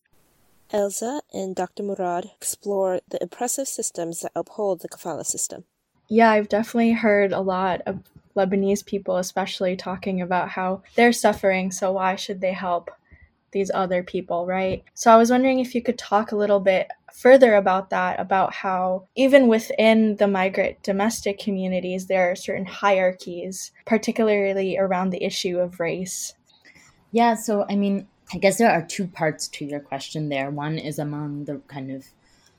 Elsa 0.72 1.22
and 1.32 1.54
Dr. 1.54 1.82
Mourad 1.82 2.34
explore 2.34 3.00
the 3.08 3.22
oppressive 3.22 3.68
systems 3.68 4.20
that 4.20 4.32
uphold 4.34 4.80
the 4.80 4.88
kafala 4.88 5.24
system. 5.24 5.64
Yeah, 6.08 6.30
I've 6.30 6.48
definitely 6.48 6.92
heard 6.92 7.32
a 7.32 7.40
lot 7.40 7.82
of 7.86 8.00
Lebanese 8.36 8.84
people, 8.84 9.16
especially, 9.16 9.76
talking 9.76 10.20
about 10.20 10.50
how 10.50 10.82
they're 10.94 11.12
suffering, 11.12 11.70
so 11.70 11.92
why 11.92 12.16
should 12.16 12.40
they 12.40 12.52
help 12.52 12.90
these 13.52 13.70
other 13.72 14.02
people, 14.02 14.44
right? 14.44 14.84
So 14.94 15.10
I 15.10 15.16
was 15.16 15.30
wondering 15.30 15.60
if 15.60 15.74
you 15.74 15.82
could 15.82 15.98
talk 15.98 16.32
a 16.32 16.36
little 16.36 16.60
bit 16.60 16.90
further 17.12 17.54
about 17.54 17.90
that, 17.90 18.20
about 18.20 18.52
how 18.52 19.08
even 19.14 19.48
within 19.48 20.16
the 20.16 20.28
migrant 20.28 20.82
domestic 20.82 21.38
communities, 21.38 22.06
there 22.06 22.30
are 22.30 22.36
certain 22.36 22.66
hierarchies, 22.66 23.72
particularly 23.86 24.76
around 24.76 25.10
the 25.10 25.24
issue 25.24 25.58
of 25.58 25.80
race. 25.80 26.34
Yeah, 27.12 27.34
so 27.34 27.64
I 27.70 27.76
mean, 27.76 28.06
I 28.32 28.38
guess 28.38 28.58
there 28.58 28.70
are 28.70 28.82
two 28.82 29.06
parts 29.06 29.46
to 29.48 29.64
your 29.64 29.80
question 29.80 30.28
there. 30.28 30.50
One 30.50 30.78
is 30.78 30.98
among 30.98 31.44
the 31.44 31.60
kind 31.68 31.92
of 31.92 32.06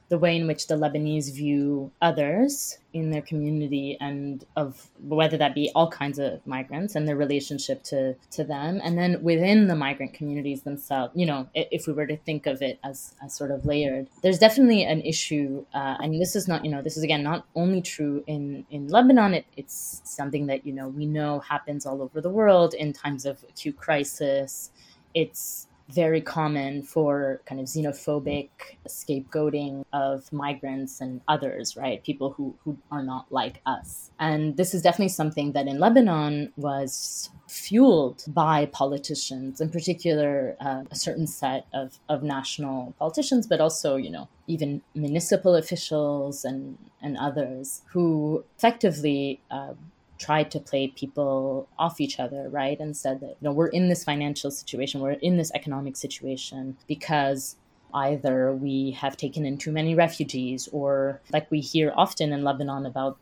the 0.09 0.17
way 0.17 0.38
in 0.38 0.47
which 0.47 0.67
the 0.67 0.75
Lebanese 0.75 1.33
view 1.36 1.91
others 2.01 2.77
in 2.93 3.12
their 3.12 3.21
community 3.21 3.97
and 4.00 4.45
of 4.55 4.89
whether 5.01 5.36
that 5.36 5.53
be 5.53 5.69
all 5.75 5.91
kinds 5.91 6.17
of 6.17 6.45
migrants 6.47 6.95
and 6.95 7.05
their 7.05 7.17
relationship 7.17 7.83
to, 7.83 8.15
to 8.31 8.45
them. 8.45 8.79
And 8.81 8.97
then 8.97 9.21
within 9.21 9.67
the 9.67 9.75
migrant 9.75 10.13
communities 10.13 10.62
themselves, 10.62 11.12
you 11.13 11.25
know, 11.25 11.50
if 11.53 11.88
we 11.88 11.93
were 11.93 12.07
to 12.07 12.15
think 12.15 12.45
of 12.45 12.62
it 12.62 12.79
as, 12.86 13.15
as 13.21 13.36
sort 13.36 13.51
of 13.51 13.65
layered, 13.65 14.07
there's 14.24 14.39
definitely 14.39 14.83
an 14.83 15.01
issue. 15.01 15.65
Uh, 15.74 15.97
and 16.00 16.21
this 16.21 16.38
is 16.38 16.47
not, 16.47 16.63
you 16.63 16.71
know, 16.71 16.81
this 16.81 16.95
is 16.95 17.03
again 17.03 17.24
not 17.24 17.45
only 17.53 17.81
true 17.81 18.24
in, 18.27 18.65
in 18.71 18.88
Lebanon, 18.88 19.33
it, 19.33 19.45
it's 19.57 20.01
something 20.05 20.47
that, 20.47 20.65
you 20.65 20.71
know, 20.71 20.88
we 20.88 21.05
know 21.05 21.39
happens 21.39 21.86
all 21.86 22.01
over 22.01 22.21
the 22.21 22.29
world 22.29 22.74
in 22.74 22.93
times 22.93 23.25
of 23.25 23.43
acute 23.50 23.75
crisis 23.75 24.71
it's 25.17 25.67
very 25.89 26.21
common 26.21 26.83
for 26.83 27.41
kind 27.45 27.62
of 27.62 27.67
xenophobic 27.67 28.50
scapegoating 28.88 29.86
of 29.93 30.31
migrants 30.33 31.00
and 31.00 31.21
others, 31.27 31.77
right? 31.77 32.03
People 32.03 32.31
who, 32.31 32.53
who 32.63 32.77
are 32.91 33.01
not 33.01 33.25
like 33.31 33.62
us. 33.65 34.12
And 34.19 34.57
this 34.57 34.74
is 34.74 34.81
definitely 34.81 35.15
something 35.21 35.53
that 35.53 35.65
in 35.65 35.79
Lebanon 35.79 36.51
was 36.57 37.29
fueled 37.47 38.25
by 38.27 38.65
politicians, 38.65 39.62
in 39.62 39.69
particular, 39.69 40.57
uh, 40.59 40.83
a 40.91 40.95
certain 40.95 41.25
set 41.25 41.65
of, 41.74 41.97
of 42.09 42.21
national 42.21 42.93
politicians, 43.00 43.47
but 43.47 43.62
also, 43.62 43.95
you 43.95 44.09
know, 44.09 44.27
even 44.47 44.81
municipal 44.93 45.55
officials 45.55 46.43
and, 46.43 46.77
and 47.01 47.17
others 47.17 47.81
who 47.91 48.43
effectively 48.57 49.39
uh, 49.50 49.74
tried 50.17 50.51
to 50.51 50.59
play 50.59 50.88
people 50.88 51.67
off 51.77 52.00
each 52.01 52.19
other, 52.19 52.50
right? 52.50 52.79
And 52.79 52.95
said 52.95 53.19
that, 53.21 53.29
you 53.29 53.38
know, 53.41 53.51
we're 53.51 53.67
in 53.67 53.89
this 53.89 54.03
financial 54.03 54.51
situation, 54.51 55.01
we're 55.01 55.12
in 55.12 55.38
this 55.38 55.51
economic 55.53 55.95
situation 55.95 56.77
because 56.88 57.55
either 57.93 58.53
we 58.53 58.91
have 58.91 59.17
taken 59.17 59.45
in 59.45 59.57
too 59.57 59.71
many 59.71 59.95
refugees 59.95 60.67
or 60.71 61.21
like 61.31 61.50
we 61.50 61.59
hear 61.59 61.93
often 61.95 62.33
in 62.33 62.43
Lebanon 62.43 62.86
about 62.86 63.17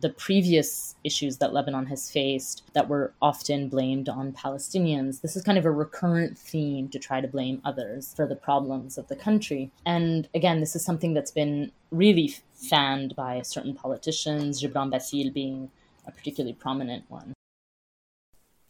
the 0.00 0.08
previous 0.08 0.94
issues 1.04 1.36
that 1.38 1.52
Lebanon 1.52 1.86
has 1.86 2.10
faced 2.10 2.62
that 2.72 2.88
were 2.88 3.12
often 3.20 3.68
blamed 3.68 4.08
on 4.08 4.32
Palestinians. 4.32 5.20
This 5.20 5.36
is 5.36 5.42
kind 5.42 5.58
of 5.58 5.66
a 5.66 5.70
recurrent 5.70 6.38
theme 6.38 6.88
to 6.88 6.98
try 6.98 7.20
to 7.20 7.28
blame 7.28 7.60
others 7.64 8.14
for 8.16 8.26
the 8.26 8.36
problems 8.36 8.96
of 8.96 9.08
the 9.08 9.16
country. 9.16 9.70
And 9.84 10.28
again, 10.34 10.60
this 10.60 10.74
is 10.74 10.84
something 10.84 11.12
that's 11.12 11.30
been 11.30 11.72
really 11.90 12.34
fanned 12.54 13.14
by 13.14 13.42
certain 13.42 13.74
politicians, 13.74 14.62
Gebran 14.62 14.90
Bassil 14.90 15.32
being 15.32 15.70
a 16.06 16.10
particularly 16.10 16.54
prominent 16.54 17.04
one. 17.08 17.32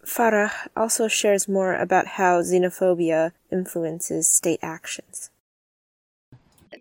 Farah 0.04 0.50
also 0.76 1.06
shares 1.08 1.48
more 1.48 1.74
about 1.74 2.18
how 2.18 2.42
xenophobia 2.42 3.32
influences 3.50 4.26
state 4.26 4.58
actions 4.62 5.30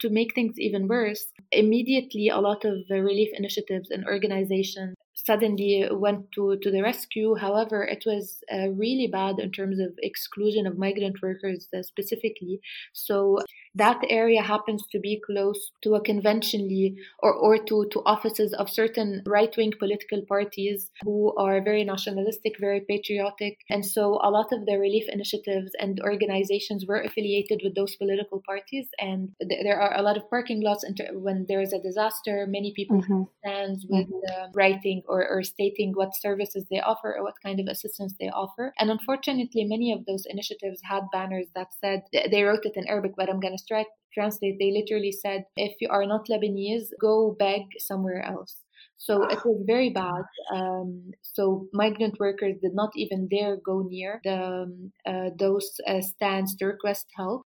to 0.02 0.10
make 0.10 0.34
things 0.34 0.60
even 0.60 0.88
worse, 0.88 1.28
immediately 1.52 2.30
a 2.30 2.40
lot 2.40 2.66
of 2.66 2.78
relief 2.90 3.30
initiatives 3.34 3.92
and 3.92 4.06
organizations 4.06 4.96
suddenly 5.14 5.88
went 5.92 6.32
to, 6.34 6.58
to 6.62 6.72
the 6.72 6.82
rescue. 6.82 7.36
However, 7.36 7.84
it 7.84 8.04
was 8.06 8.38
uh, 8.52 8.70
really 8.70 9.08
bad 9.12 9.40
in 9.40 9.52
terms 9.52 9.80
of 9.80 9.92
exclusion 10.00 10.66
of 10.66 10.78
migrant 10.78 11.22
workers 11.22 11.68
uh, 11.76 11.84
specifically. 11.84 12.60
So 12.94 13.40
that 13.76 14.02
area 14.10 14.42
happens 14.42 14.84
to 14.92 15.00
be 15.00 15.22
close 15.26 15.72
to 15.84 15.96
a 15.96 16.02
conventionally 16.02 16.96
or, 17.20 17.34
or 17.34 17.58
to, 17.58 17.88
to 17.92 18.02
offices 18.06 18.54
of 18.54 18.70
certain 18.70 19.22
right 19.26 19.56
wing 19.56 19.74
political 19.78 20.22
parties 20.28 20.90
who 21.04 21.34
are 21.38 21.64
very 21.64 21.84
nationalistic, 21.84 22.54
very 22.60 22.82
patriotic. 22.82 23.58
And 23.70 23.86
so 23.86 24.20
a 24.24 24.30
lot 24.30 24.52
of 24.52 24.66
the 24.66 24.78
relief 24.78 25.06
initiatives 25.08 25.72
and 25.80 26.02
organizations 26.02 26.86
were 26.88 27.02
affiliated 27.02 27.62
with 27.64 27.76
those 27.76 27.96
political 27.96 28.42
parties. 28.46 28.88
And 29.00 29.30
th- 29.42 29.62
there 29.64 29.80
are 29.80 29.98
a 29.98 30.02
lot 30.02 30.18
of 30.18 30.30
parking 30.30 30.62
lots. 30.62 30.84
And 30.84 31.00
when 31.14 31.46
there 31.48 31.62
is 31.62 31.74
a 31.74 31.82
disaster, 31.82 32.46
many 32.48 32.74
people 32.76 33.02
mm-hmm. 33.02 33.24
stand 33.40 33.78
with 33.90 34.08
mm-hmm. 34.08 34.44
uh, 34.44 34.48
writing 34.54 35.04
or, 35.12 35.22
or 35.28 35.44
stating 35.44 35.92
what 35.94 36.16
services 36.26 36.64
they 36.72 36.82
offer 36.92 37.10
or 37.16 37.24
what 37.24 37.44
kind 37.46 37.60
of 37.60 37.68
assistance 37.68 38.14
they 38.20 38.30
offer. 38.30 38.74
And 38.80 38.90
unfortunately, 38.90 39.66
many 39.66 39.92
of 39.92 40.06
those 40.06 40.26
initiatives 40.26 40.80
had 40.92 41.04
banners 41.12 41.48
that 41.56 41.68
said, 41.82 42.00
they 42.32 42.44
wrote 42.44 42.66
it 42.70 42.80
in 42.80 42.88
Arabic, 42.88 43.14
but 43.18 43.30
I'm 43.30 43.40
going 43.40 43.58
to 43.58 43.86
translate, 44.14 44.56
they 44.60 44.72
literally 44.72 45.12
said, 45.12 45.46
if 45.56 45.74
you 45.82 45.90
are 45.90 46.06
not 46.06 46.28
Lebanese, 46.32 46.88
go 47.00 47.36
beg 47.38 47.64
somewhere 47.80 48.24
else. 48.34 48.56
So 48.98 49.14
it 49.34 49.40
was 49.44 49.64
very 49.66 49.90
bad. 49.90 50.24
Um, 50.54 51.12
so 51.22 51.68
migrant 51.74 52.20
workers 52.20 52.56
did 52.62 52.76
not 52.76 52.92
even 52.96 53.28
dare 53.28 53.58
go 53.58 53.82
near 53.82 54.22
the, 54.24 54.44
um, 54.44 54.92
uh, 55.06 55.30
those 55.38 55.68
uh, 55.88 56.02
stands 56.02 56.56
to 56.58 56.66
request 56.66 57.08
help. 57.18 57.42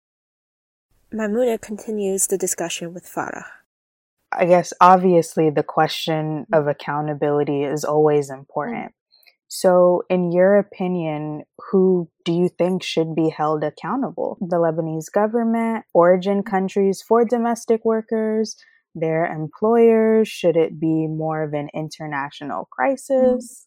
Maimuna 1.12 1.58
continues 1.60 2.26
the 2.26 2.38
discussion 2.38 2.94
with 2.94 3.04
Farah. 3.04 3.44
I 4.36 4.46
guess 4.46 4.72
obviously 4.80 5.50
the 5.50 5.62
question 5.62 6.46
mm. 6.52 6.58
of 6.58 6.66
accountability 6.66 7.62
is 7.64 7.84
always 7.84 8.30
mm. 8.30 8.38
important. 8.38 8.92
So, 9.48 10.02
in 10.08 10.32
your 10.32 10.56
opinion, 10.58 11.42
who 11.70 12.08
do 12.24 12.32
you 12.32 12.48
think 12.48 12.82
should 12.82 13.14
be 13.14 13.28
held 13.28 13.62
accountable? 13.62 14.38
The 14.40 14.56
Lebanese 14.56 15.12
government, 15.12 15.84
origin 15.92 16.42
mm. 16.42 16.46
countries 16.46 17.02
for 17.02 17.24
domestic 17.24 17.84
workers, 17.84 18.56
their 18.94 19.26
employers? 19.26 20.28
Should 20.28 20.56
it 20.56 20.80
be 20.80 21.06
more 21.06 21.42
of 21.42 21.52
an 21.52 21.68
international 21.74 22.68
crisis? 22.70 23.66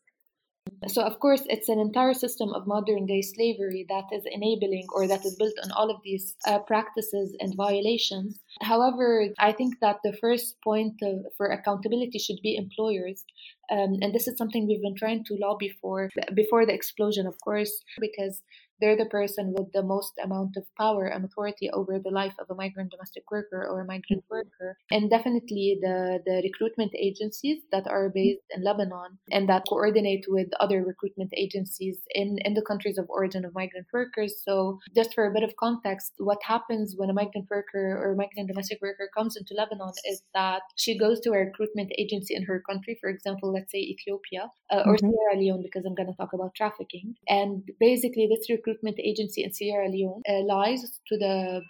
So, 0.87 1.01
of 1.01 1.19
course, 1.19 1.43
it's 1.47 1.69
an 1.69 1.79
entire 1.79 2.13
system 2.13 2.53
of 2.53 2.67
modern 2.67 3.05
day 3.05 3.21
slavery 3.21 3.85
that 3.89 4.05
is 4.11 4.23
enabling 4.31 4.87
or 4.93 5.07
that 5.07 5.25
is 5.25 5.35
built 5.35 5.53
on 5.63 5.71
all 5.71 5.89
of 5.89 6.01
these 6.03 6.35
uh, 6.47 6.59
practices 6.59 7.35
and 7.39 7.55
violations. 7.55 8.39
However, 8.61 9.29
I 9.39 9.51
think 9.51 9.79
that 9.81 9.97
the 10.03 10.13
first 10.21 10.61
point 10.63 10.95
of, 11.01 11.25
for 11.37 11.47
accountability 11.47 12.19
should 12.19 12.39
be 12.43 12.55
employers. 12.55 13.23
Um, 13.71 13.97
and 14.01 14.13
this 14.13 14.27
is 14.27 14.37
something 14.37 14.67
we've 14.67 14.81
been 14.81 14.95
trying 14.95 15.23
to 15.25 15.37
lobby 15.39 15.71
for 15.81 16.09
before 16.35 16.65
the 16.65 16.73
explosion, 16.73 17.25
of 17.25 17.35
course, 17.41 17.81
because 17.99 18.41
they're 18.79 18.97
the 18.97 19.05
person 19.05 19.53
with 19.57 19.71
the 19.73 19.83
most 19.83 20.13
amount 20.23 20.57
of 20.57 20.63
power 20.77 21.05
and 21.05 21.25
authority 21.25 21.69
over 21.71 21.99
the 21.99 22.11
life 22.11 22.35
of 22.39 22.47
a 22.49 22.55
migrant 22.55 22.91
domestic 22.91 23.23
worker 23.31 23.65
or 23.69 23.81
a 23.81 23.85
migrant 23.85 24.23
mm-hmm. 24.23 24.35
worker. 24.35 24.77
And 24.91 25.09
definitely 25.09 25.79
the, 25.81 26.19
the 26.25 26.41
recruitment 26.43 26.91
agencies 26.95 27.61
that 27.71 27.87
are 27.87 28.09
based 28.09 28.41
in 28.51 28.63
Lebanon 28.63 29.17
and 29.31 29.49
that 29.49 29.63
coordinate 29.69 30.25
with 30.27 30.47
other 30.59 30.83
recruitment 30.83 31.31
agencies 31.35 31.97
in, 32.11 32.37
in 32.43 32.53
the 32.53 32.61
countries 32.61 32.97
of 32.97 33.09
origin 33.09 33.45
of 33.45 33.53
migrant 33.53 33.87
workers. 33.93 34.41
So, 34.43 34.79
just 34.95 35.13
for 35.13 35.25
a 35.25 35.33
bit 35.33 35.43
of 35.43 35.55
context, 35.57 36.13
what 36.17 36.39
happens 36.43 36.95
when 36.97 37.09
a 37.09 37.13
migrant 37.13 37.47
worker 37.49 37.97
or 38.01 38.13
a 38.13 38.15
migrant 38.15 38.49
domestic 38.49 38.81
worker 38.81 39.09
comes 39.15 39.35
into 39.35 39.53
Lebanon 39.53 39.93
is 40.05 40.23
that 40.33 40.61
she 40.75 40.97
goes 40.97 41.19
to 41.21 41.31
a 41.31 41.45
recruitment 41.45 41.91
agency 41.97 42.35
in 42.35 42.43
her 42.43 42.61
country, 42.69 42.97
for 42.99 43.09
example, 43.09 43.53
let's 43.53 43.71
say 43.71 43.79
Ethiopia 43.79 44.49
uh, 44.71 44.83
or 44.85 44.95
mm-hmm. 44.95 45.09
Sierra 45.09 45.37
Leone, 45.37 45.63
because 45.63 45.85
I'm 45.85 45.95
going 45.95 46.09
to 46.09 46.17
talk 46.17 46.33
about 46.33 46.55
trafficking. 46.55 47.15
And 47.27 47.63
basically, 47.79 48.27
this 48.27 48.49
recruitment 48.49 48.64
agency 48.99 49.43
in 49.43 49.53
Sierra 49.53 49.89
Leone 49.89 50.21
uh, 50.29 50.41
lies 50.43 50.99
to 51.07 51.17
the 51.17 51.61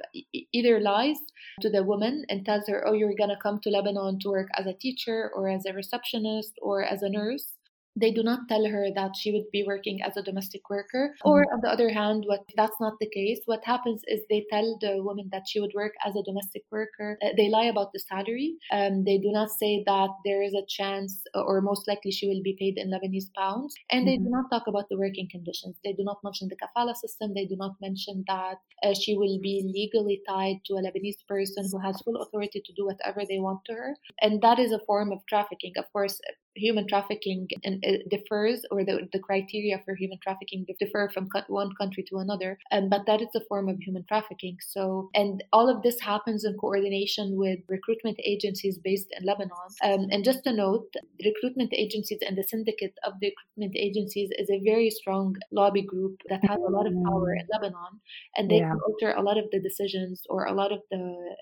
either 0.52 0.80
lies 0.80 1.18
to 1.62 1.70
the 1.70 1.84
woman 1.84 2.26
and 2.30 2.46
tells 2.46 2.68
her, 2.68 2.88
"Oh, 2.88 2.94
you're 2.94 3.16
gonna 3.18 3.38
come 3.42 3.60
to 3.62 3.70
Lebanon 3.70 4.20
to 4.20 4.30
work 4.30 4.50
as 4.58 4.66
a 4.66 4.74
teacher 4.74 5.32
or 5.36 5.50
as 5.50 5.66
a 5.66 5.74
receptionist 5.74 6.54
or 6.62 6.84
as 6.84 7.02
a 7.02 7.10
nurse." 7.10 7.55
They 7.96 8.12
do 8.12 8.24
not 8.24 8.48
tell 8.50 8.66
her 8.66 8.88
that 8.96 9.16
she 9.16 9.32
would 9.32 9.50
be 9.52 9.64
working 9.66 10.02
as 10.02 10.18
a 10.18 10.22
domestic 10.22 10.70
worker. 10.70 11.16
Mm-hmm. 11.20 11.30
Or 11.30 11.46
on 11.54 11.62
the 11.62 11.70
other 11.70 11.90
hand, 11.90 12.24
what 12.28 12.42
that's 12.56 12.80
not 12.80 12.94
the 13.00 13.10
case. 13.10 13.40
What 13.46 13.64
happens 13.64 14.02
is 14.08 14.22
they 14.30 14.46
tell 14.52 14.78
the 14.82 15.02
woman 15.02 15.30
that 15.32 15.44
she 15.48 15.60
would 15.60 15.74
work 15.74 15.94
as 16.06 16.16
a 16.16 16.24
domestic 16.24 16.64
worker. 16.72 17.18
Uh, 17.24 17.30
they 17.38 17.50
lie 17.50 17.66
about 17.66 17.94
the 17.94 18.00
salary. 18.00 18.56
Um, 18.72 19.04
they 19.04 19.18
do 19.18 19.32
not 19.32 19.50
say 19.50 19.84
that 19.86 20.10
there 20.26 20.44
is 20.44 20.54
a 20.54 20.66
chance, 20.68 21.22
or 21.34 21.62
most 21.62 21.88
likely 21.88 22.12
she 22.12 22.28
will 22.28 22.44
be 22.44 22.56
paid 22.60 22.78
in 22.78 22.92
Lebanese 22.92 23.34
pounds. 23.36 23.76
And 23.90 24.02
mm-hmm. 24.02 24.06
they 24.06 24.18
do 24.18 24.24
mm-hmm. 24.24 24.32
not 24.32 24.52
talk 24.52 24.68
about 24.68 24.90
the 24.90 24.98
working 24.98 25.28
conditions. 25.32 25.78
They 25.84 25.94
do 25.94 26.04
not 26.04 26.24
mention 26.24 26.50
the 26.50 26.58
kafala 26.58 26.96
system. 26.96 27.34
They 27.34 27.46
do 27.46 27.56
not 27.56 27.76
mention 27.82 28.24
that 28.28 28.58
uh, 28.84 28.94
she 28.94 29.18
will 29.18 29.40
be 29.42 29.64
legally 29.74 30.22
tied 30.28 30.58
to 30.66 30.74
a 30.76 30.82
Lebanese 30.82 31.26
person 31.28 31.68
who 31.72 31.80
has 31.80 32.02
full 32.02 32.22
authority 32.22 32.62
to 32.66 32.74
do 32.74 32.86
whatever 32.86 33.22
they 33.28 33.40
want 33.40 33.64
to 33.66 33.74
her. 33.74 33.96
And 34.22 34.42
that 34.42 34.60
is 34.60 34.72
a 34.72 34.80
form 34.80 35.12
of 35.12 35.26
trafficking. 35.28 35.74
Of 35.78 35.92
course, 35.94 36.20
human 36.56 36.88
trafficking 36.88 37.48
and 37.64 37.84
differs, 38.10 38.66
or 38.72 38.84
the, 38.84 39.08
the 39.14 39.20
criteria 39.20 39.82
for 39.86 39.96
human 39.96 40.18
trafficking 40.22 40.66
differ 40.80 41.10
from 41.14 41.28
one 41.48 41.72
country 41.80 42.04
to 42.10 42.18
another, 42.18 42.58
um, 42.72 42.90
but 42.90 43.06
that 43.08 43.22
is 43.22 43.30
a 43.36 43.42
form 43.48 43.70
of 43.70 43.78
human 43.80 44.04
trafficking. 44.08 44.58
So, 44.62 45.10
and 45.14 45.44
all 45.52 45.70
of 45.70 45.84
this 45.84 46.00
happens 46.00 46.46
in 46.46 46.54
coordination 46.58 47.36
with 47.36 47.60
recruitment 47.68 48.18
agencies 48.24 48.78
based 48.78 49.08
in 49.18 49.26
Lebanon. 49.26 49.52
Um, 49.84 50.08
and 50.12 50.24
just 50.24 50.48
a 50.48 50.54
note, 50.54 50.94
recruitment 51.24 51.74
agencies 51.74 52.20
and 52.26 52.38
the 52.38 52.44
syndicate 52.44 52.98
of 53.04 53.14
the 53.20 53.28
recruitment 53.28 53.76
agencies 53.78 54.30
is 54.38 54.50
a 54.50 54.62
very 54.64 54.90
strong 54.90 55.36
lobby 55.52 55.82
group 55.82 56.22
that 56.30 56.42
has 56.48 56.60
a 56.60 56.72
lot 56.72 56.88
of 56.88 56.94
power 57.04 57.34
in 57.34 57.46
Lebanon, 57.52 58.00
and 58.36 58.50
they 58.50 58.58
yeah. 58.58 58.70
can 58.70 58.80
alter 58.88 59.12
a 59.18 59.22
lot 59.22 59.38
of 59.38 59.46
the 59.52 59.60
decisions 59.60 60.24
or 60.30 60.46
a 60.46 60.54
lot 60.54 60.72
of 60.72 60.80
the 60.92 60.96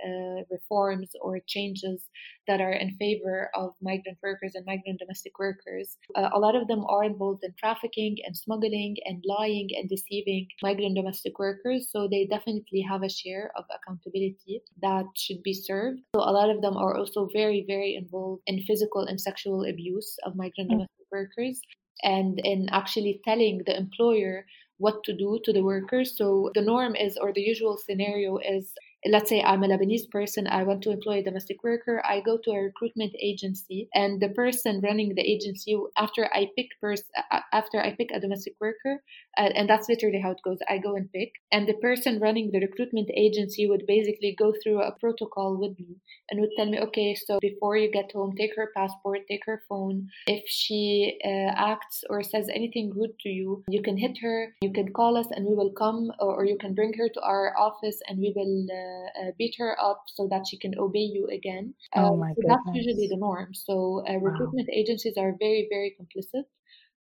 uh, 0.07 0.43
reforms 0.49 1.11
or 1.21 1.39
changes 1.47 2.09
that 2.47 2.59
are 2.59 2.73
in 2.73 2.95
favor 2.97 3.49
of 3.55 3.73
migrant 3.81 4.17
workers 4.21 4.53
and 4.55 4.65
migrant 4.65 5.01
domestic 5.03 5.37
workers. 5.39 5.97
Uh, 6.15 6.29
a 6.33 6.39
lot 6.39 6.55
of 6.55 6.67
them 6.67 6.83
are 6.85 7.03
involved 7.03 7.43
in 7.43 7.53
trafficking 7.59 8.17
and 8.25 8.35
smuggling 8.35 8.95
and 9.05 9.23
lying 9.27 9.69
and 9.77 9.89
deceiving 9.89 10.47
migrant 10.61 10.95
domestic 10.95 11.37
workers. 11.39 11.89
So 11.91 12.07
they 12.09 12.25
definitely 12.25 12.81
have 12.89 13.03
a 13.03 13.09
share 13.09 13.51
of 13.57 13.65
accountability 13.77 14.61
that 14.81 15.05
should 15.15 15.41
be 15.43 15.53
served. 15.53 15.99
So 16.15 16.21
a 16.21 16.33
lot 16.39 16.49
of 16.49 16.61
them 16.61 16.75
are 16.77 16.97
also 16.97 17.27
very, 17.33 17.65
very 17.67 17.95
involved 17.95 18.41
in 18.47 18.63
physical 18.63 19.01
and 19.01 19.19
sexual 19.19 19.65
abuse 19.65 20.17
of 20.25 20.35
migrant 20.35 20.69
mm-hmm. 20.69 20.85
domestic 20.85 21.07
workers 21.11 21.61
and 22.01 22.39
in 22.43 22.67
actually 22.71 23.21
telling 23.23 23.61
the 23.65 23.75
employer 23.77 24.45
what 24.77 25.03
to 25.05 25.13
do 25.13 25.39
to 25.45 25.53
the 25.53 25.63
workers. 25.63 26.17
So 26.17 26.51
the 26.55 26.61
norm 26.61 26.95
is, 26.95 27.17
or 27.17 27.31
the 27.31 27.41
usual 27.41 27.77
scenario 27.77 28.37
is, 28.37 28.73
let's 29.05 29.29
say 29.29 29.41
I'm 29.41 29.63
a 29.63 29.67
Lebanese 29.67 30.09
person, 30.09 30.47
I 30.47 30.63
want 30.63 30.81
to 30.83 30.91
employ 30.91 31.19
a 31.19 31.23
domestic 31.23 31.63
worker, 31.63 32.01
I 32.05 32.21
go 32.21 32.37
to 32.43 32.51
a 32.51 32.63
recruitment 32.63 33.13
agency, 33.21 33.89
and 33.93 34.21
the 34.21 34.29
person 34.29 34.81
running 34.81 35.13
the 35.15 35.21
agency, 35.21 35.77
after 35.97 36.29
I 36.33 36.49
pick 36.55 36.67
pers- 36.79 37.11
after 37.51 37.79
I 37.79 37.95
pick 37.95 38.11
a 38.11 38.19
domestic 38.19 38.55
worker, 38.59 39.01
uh, 39.37 39.49
and 39.55 39.69
that's 39.69 39.89
literally 39.89 40.19
how 40.19 40.31
it 40.31 40.41
goes. 40.43 40.59
I 40.69 40.77
go 40.77 40.95
and 40.95 41.11
pick, 41.11 41.31
and 41.51 41.67
the 41.67 41.73
person 41.75 42.19
running 42.19 42.51
the 42.51 42.59
recruitment 42.59 43.09
agency 43.15 43.67
would 43.67 43.85
basically 43.87 44.35
go 44.37 44.53
through 44.63 44.81
a 44.81 44.95
protocol 44.99 45.57
with 45.59 45.77
me 45.79 45.97
and 46.29 46.39
would 46.39 46.51
tell 46.55 46.69
me, 46.69 46.79
okay, 46.79 47.15
so 47.15 47.39
before 47.39 47.77
you 47.77 47.91
get 47.91 48.11
home, 48.11 48.35
take 48.35 48.55
her 48.55 48.71
passport, 48.75 49.19
take 49.27 49.45
her 49.45 49.63
phone. 49.67 50.07
If 50.27 50.43
she 50.47 51.19
uh, 51.25 51.51
acts 51.55 52.03
or 52.09 52.23
says 52.23 52.47
anything 52.53 52.91
rude 52.95 53.17
to 53.21 53.29
you, 53.29 53.63
you 53.67 53.81
can 53.81 53.97
hit 53.97 54.17
her, 54.21 54.53
you 54.61 54.71
can 54.71 54.93
call 54.93 55.17
us, 55.17 55.27
and 55.31 55.45
we 55.45 55.55
will 55.55 55.71
come, 55.71 56.11
or, 56.19 56.35
or 56.35 56.45
you 56.45 56.57
can 56.57 56.73
bring 56.73 56.93
her 56.93 57.09
to 57.09 57.21
our 57.21 57.53
office 57.57 57.99
and 58.07 58.19
we 58.19 58.33
will 58.35 58.67
uh, 58.71 58.92
uh 59.19 59.31
beat 59.37 59.55
her 59.57 59.75
up 59.79 60.03
so 60.07 60.27
that 60.31 60.43
she 60.47 60.57
can 60.57 60.73
obey 60.77 61.07
you 61.15 61.27
again. 61.31 61.73
Oh 61.95 62.13
um, 62.13 62.19
my 62.19 62.31
so 62.35 62.41
That's 62.47 62.69
usually 62.73 63.07
the 63.07 63.17
norm. 63.17 63.53
So 63.53 64.03
uh, 64.09 64.17
recruitment 64.17 64.69
wow. 64.71 64.79
agencies 64.81 65.15
are 65.17 65.35
very, 65.39 65.67
very 65.69 65.95
complicit 65.99 66.45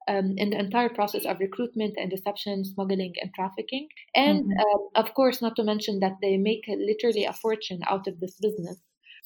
um, 0.08 0.34
in 0.36 0.50
the 0.50 0.58
entire 0.58 0.88
process 0.88 1.24
of 1.24 1.38
recruitment 1.40 1.94
and 1.96 2.10
deception, 2.10 2.64
smuggling, 2.64 3.14
and 3.20 3.30
trafficking. 3.34 3.88
And 4.14 4.44
mm-hmm. 4.44 4.60
uh, 4.60 5.00
of 5.00 5.14
course, 5.14 5.40
not 5.42 5.56
to 5.56 5.64
mention 5.64 6.00
that 6.00 6.16
they 6.20 6.36
make 6.36 6.64
literally 6.68 7.24
a 7.24 7.32
fortune 7.32 7.80
out 7.88 8.06
of 8.06 8.20
this 8.20 8.36
business. 8.40 8.78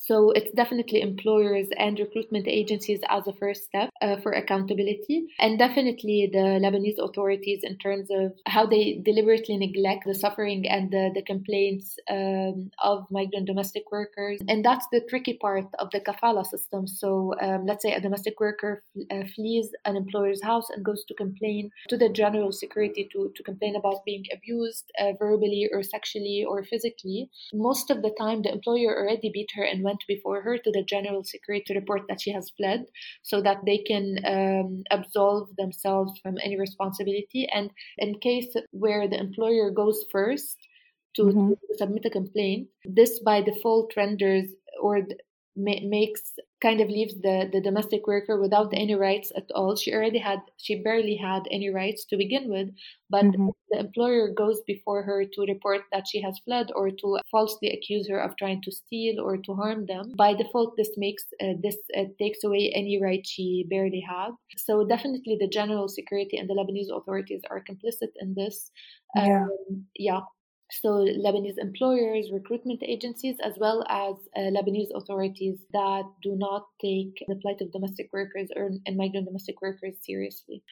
So 0.07 0.31
it's 0.31 0.53
definitely 0.53 1.03
employers 1.03 1.67
and 1.77 1.99
recruitment 1.99 2.47
agencies 2.47 3.01
as 3.09 3.27
a 3.27 3.33
first 3.33 3.65
step 3.65 3.91
uh, 4.01 4.17
for 4.23 4.33
accountability, 4.33 5.27
and 5.41 5.59
definitely 5.59 6.31
the 6.33 6.61
Lebanese 6.63 7.03
authorities 7.03 7.61
in 7.65 7.77
terms 7.79 8.07
of 8.11 8.33
how 8.47 8.67
they 8.67 9.03
deliberately 9.05 9.57
neglect 9.57 10.05
the 10.07 10.15
suffering 10.15 10.69
and 10.69 10.93
the, 10.93 11.11
the 11.13 11.23
complaints 11.23 11.97
um, 12.09 12.71
of 12.83 13.05
migrant 13.11 13.47
domestic 13.47 13.91
workers. 13.91 14.39
And 14.49 14.65
that's 14.65 14.87
the 14.93 15.01
tricky 15.09 15.35
part 15.35 15.67
of 15.81 15.91
the 15.91 16.01
kafala 16.01 16.47
system. 16.47 16.87
So 16.87 17.35
um, 17.41 17.67
let's 17.67 17.83
say 17.83 17.93
a 17.93 18.01
domestic 18.01 18.39
worker 18.39 18.85
uh, 19.11 19.25
flees 19.35 19.71
an 19.87 19.97
employer's 19.97 20.43
house 20.43 20.71
and 20.71 20.85
goes 20.85 21.05
to 21.07 21.15
complain 21.15 21.71
to 21.89 21.97
the 21.97 22.09
general 22.09 22.53
security 22.53 23.09
to, 23.13 23.33
to 23.35 23.43
complain 23.43 23.75
about 23.75 24.05
being 24.05 24.25
abused 24.33 24.85
uh, 25.01 25.13
verbally 25.19 25.69
or 25.73 25.83
sexually 25.83 26.45
or 26.49 26.63
physically. 26.63 27.29
Most 27.53 27.91
of 27.91 28.03
the 28.03 28.15
time, 28.17 28.43
the 28.43 28.53
employer 28.53 28.97
already 28.97 29.31
beat 29.33 29.51
her 29.57 29.65
and 29.65 29.83
went 29.83 29.96
before 30.07 30.43
her 30.43 30.59
to 30.59 30.71
the 30.73 30.83
general 30.83 31.25
security 31.25 31.65
to 31.67 31.79
report 31.79 32.03
that 32.09 32.21
she 32.21 32.33
has 32.33 32.51
fled 32.57 32.87
so 33.23 33.41
that 33.43 33.65
they 33.65 33.79
can 33.79 34.19
um, 34.25 34.83
absolve 34.91 35.49
themselves 35.57 36.19
from 36.23 36.37
any 36.43 36.59
responsibility. 36.59 37.49
And 37.53 37.71
in 37.99 38.19
case 38.19 38.55
where 38.71 39.09
the 39.09 39.19
employer 39.19 39.71
goes 39.71 40.05
first, 40.11 40.57
to, 41.17 41.23
mm-hmm. 41.23 41.49
to, 41.51 41.79
submit 41.79 42.05
a 42.05 42.11
complaint. 42.11 42.69
This 42.85 43.21
by 43.21 43.41
default 43.41 43.97
renders 43.97 44.51
or 44.81 45.01
ma- 45.57 45.83
makes 45.83 46.35
kind 46.63 46.81
of 46.81 46.89
leaves 46.89 47.15
the, 47.15 47.49
the 47.53 47.61
domestic 47.61 48.07
worker 48.07 48.41
without 48.41 48.73
any 48.73 48.95
rights 48.95 49.31
at 49.37 49.45
all. 49.55 49.77
She 49.77 49.93
already 49.93 50.19
had, 50.19 50.41
she 50.57 50.83
barely 50.83 51.17
had 51.17 51.43
any 51.51 51.71
rights 51.71 52.05
to 52.07 52.17
begin 52.17 52.49
with, 52.49 52.69
but 53.11 53.25
mm-hmm. 53.25 53.49
the 53.71 53.81
employer 53.81 54.31
goes 54.33 54.61
before 54.67 55.03
her 55.03 55.25
to 55.25 55.41
report 55.43 55.83
that 55.93 56.07
she 56.09 56.23
has 56.23 56.39
fled 56.45 56.69
or 56.75 56.91
to 56.91 57.19
falsely 57.31 57.69
accuse 57.69 58.09
her 58.09 58.19
of 58.19 58.37
trying 58.37 58.63
to 58.63 58.73
steal 58.73 59.21
or 59.21 59.37
to 59.37 59.55
harm 59.55 59.87
them. 59.87 60.13
By 60.17 60.35
default, 60.35 60.77
this 60.77 60.91
makes 60.97 61.25
uh, 61.43 61.55
this 61.63 61.77
uh, 61.97 62.05
takes 62.19 62.43
away 62.43 62.73
any 62.75 63.01
right 63.03 63.25
she 63.27 63.67
barely 63.69 64.01
had. 64.01 64.31
So 64.57 64.87
definitely, 64.87 65.37
the 65.39 65.49
general 65.49 65.89
security 65.89 66.37
and 66.39 66.49
the 66.49 66.55
Lebanese 66.55 66.97
authorities 66.97 67.43
are 67.51 67.63
complicit 67.63 68.13
in 68.21 68.35
this. 68.35 68.71
Yeah. 69.15 69.45
Um, 69.45 69.87
yeah 69.95 70.21
so 70.71 70.89
Lebanese 70.89 71.59
employers, 71.59 72.31
recruitment 72.33 72.83
agencies, 72.83 73.37
as 73.43 73.55
well 73.59 73.85
as 73.89 74.17
uh, 74.37 74.51
Lebanese 74.51 74.91
authorities 74.95 75.59
that 75.73 76.03
do 76.23 76.35
not 76.37 76.67
take 76.81 77.23
the 77.29 77.37
plight 77.37 77.61
of 77.61 77.73
domestic 77.73 78.09
workers 78.13 78.49
or 78.57 78.71
and 78.85 78.97
migrant 78.97 79.27
domestic 79.27 79.63
workers 79.63 79.95
seriously. 80.03 80.63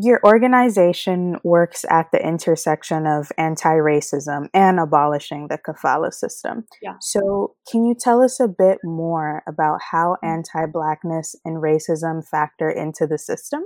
Your 0.00 0.20
organization 0.24 1.36
works 1.44 1.84
at 1.90 2.10
the 2.12 2.26
intersection 2.26 3.06
of 3.06 3.30
anti 3.36 3.74
racism 3.74 4.48
and 4.54 4.80
abolishing 4.80 5.48
the 5.48 5.58
kafala 5.58 6.14
system. 6.14 6.64
Yeah. 6.80 6.94
So, 7.00 7.56
can 7.70 7.84
you 7.84 7.94
tell 7.98 8.22
us 8.22 8.40
a 8.40 8.48
bit 8.48 8.78
more 8.82 9.42
about 9.46 9.80
how 9.90 10.16
mm. 10.24 10.28
anti 10.28 10.66
blackness 10.72 11.36
and 11.44 11.62
racism 11.62 12.26
factor 12.26 12.70
into 12.70 13.06
the 13.06 13.18
system? 13.18 13.64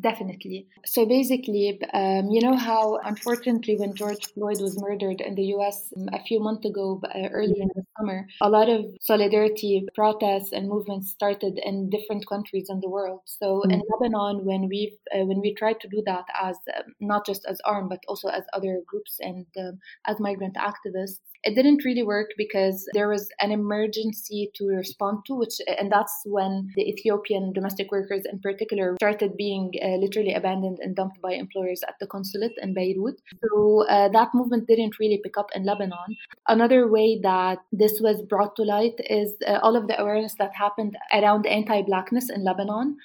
Definitely. 0.00 0.66
So 0.86 1.04
basically, 1.04 1.78
um, 1.92 2.30
you 2.30 2.40
know 2.40 2.56
how 2.56 2.98
unfortunately, 3.04 3.76
when 3.76 3.94
George 3.94 4.24
Floyd 4.32 4.60
was 4.60 4.80
murdered 4.80 5.20
in 5.20 5.34
the 5.34 5.46
US 5.56 5.92
um, 5.96 6.08
a 6.12 6.22
few 6.22 6.40
months 6.40 6.64
ago, 6.64 7.00
uh, 7.04 7.28
early 7.30 7.60
in 7.60 7.68
the 7.74 7.82
summer, 7.98 8.26
a 8.40 8.48
lot 8.48 8.68
of 8.68 8.86
solidarity 9.00 9.84
protests 9.94 10.52
and 10.52 10.68
movements 10.68 11.10
started 11.10 11.60
in 11.62 11.90
different 11.90 12.26
countries 12.26 12.68
in 12.70 12.80
the 12.80 12.88
world. 12.88 13.20
So 13.26 13.46
mm-hmm. 13.46 13.72
in 13.72 13.82
Lebanon, 13.90 14.44
when 14.44 14.68
we 14.68 14.96
uh, 15.14 15.24
when 15.24 15.40
we 15.40 15.54
tried 15.54 15.80
to 15.80 15.88
do 15.88 16.02
that 16.06 16.24
as 16.40 16.56
uh, 16.74 16.82
not 17.00 17.26
just 17.26 17.44
as 17.46 17.60
ARM 17.64 17.88
but 17.88 18.00
also 18.08 18.28
as 18.28 18.44
other 18.52 18.80
groups 18.86 19.16
and 19.20 19.44
um, 19.58 19.78
as 20.06 20.20
migrant 20.20 20.56
activists, 20.56 21.20
it 21.42 21.54
didn't 21.54 21.84
really 21.84 22.02
work 22.02 22.30
because 22.36 22.86
there 22.92 23.08
was 23.08 23.28
an 23.40 23.50
emergency 23.50 24.50
to 24.56 24.66
respond 24.66 25.20
to, 25.26 25.34
which 25.34 25.54
and 25.78 25.90
that's 25.90 26.14
when 26.24 26.70
the 26.76 26.88
Ethiopian 26.88 27.52
domestic 27.52 27.90
workers 27.90 28.22
in 28.30 28.40
particular 28.40 28.96
started 29.00 29.36
being 29.36 29.72
uh, 29.82 29.96
literally 29.96 30.34
abandoned 30.34 30.78
and 30.80 30.94
dumped 30.94 31.20
by 31.22 31.32
employers 31.32 31.82
at 31.88 31.94
the 32.00 32.06
consulate 32.06 32.52
in 32.62 32.74
Beirut. 32.74 33.20
So 33.42 33.86
uh, 33.88 34.08
that 34.10 34.28
movement 34.34 34.68
didn't 34.68 34.98
really 34.98 35.20
pick 35.22 35.38
up 35.38 35.48
in 35.54 35.64
Lebanon. 35.64 36.16
Another 36.46 36.90
way 36.90 37.20
that 37.22 37.58
this 37.72 38.00
was 38.00 38.22
brought 38.28 38.56
to 38.56 38.62
light 38.62 38.94
is 39.08 39.34
uh, 39.46 39.58
all 39.62 39.76
of 39.76 39.88
the 39.88 40.00
awareness 40.00 40.34
that 40.38 40.54
happened 40.54 40.96
around 41.12 41.46
anti-blackness 41.46 42.30
in 42.30 42.44
Lebanon, 42.44 42.96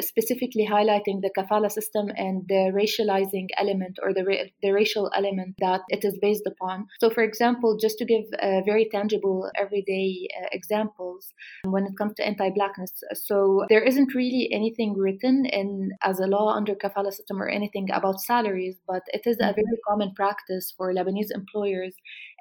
specifically 0.00 0.66
highlighting 0.66 1.20
the 1.20 1.30
kafala 1.36 1.70
system 1.70 2.08
and 2.16 2.44
the 2.48 2.72
racializing 2.72 3.48
element 3.58 3.98
or 4.02 4.14
the 4.14 4.24
ra- 4.24 4.48
the 4.62 4.70
racial 4.70 5.10
element 5.14 5.54
that 5.58 5.82
it 5.88 6.04
is 6.04 6.18
based 6.20 6.46
upon. 6.46 6.86
So, 7.00 7.10
for 7.10 7.22
example 7.22 7.65
example, 7.66 7.78
just 7.78 7.98
to 7.98 8.04
give 8.04 8.24
uh, 8.42 8.60
very 8.64 8.88
tangible, 8.90 9.50
everyday 9.56 10.28
uh, 10.40 10.46
examples 10.52 11.32
when 11.64 11.84
it 11.84 11.96
comes 11.96 12.14
to 12.14 12.26
anti-blackness. 12.26 12.92
So 13.14 13.64
there 13.68 13.82
isn't 13.82 14.14
really 14.14 14.48
anything 14.52 14.94
written 14.96 15.46
in 15.46 15.90
as 16.02 16.20
a 16.20 16.26
law 16.26 16.54
under 16.54 16.74
kafala 16.74 17.12
system 17.12 17.42
or 17.42 17.48
anything 17.48 17.88
about 17.92 18.20
salaries, 18.20 18.76
but 18.86 19.02
it 19.08 19.22
is 19.26 19.36
a 19.38 19.44
mm-hmm. 19.44 19.54
very 19.54 19.78
common 19.88 20.12
practice 20.14 20.72
for 20.76 20.92
Lebanese 20.92 21.34
employers 21.34 21.94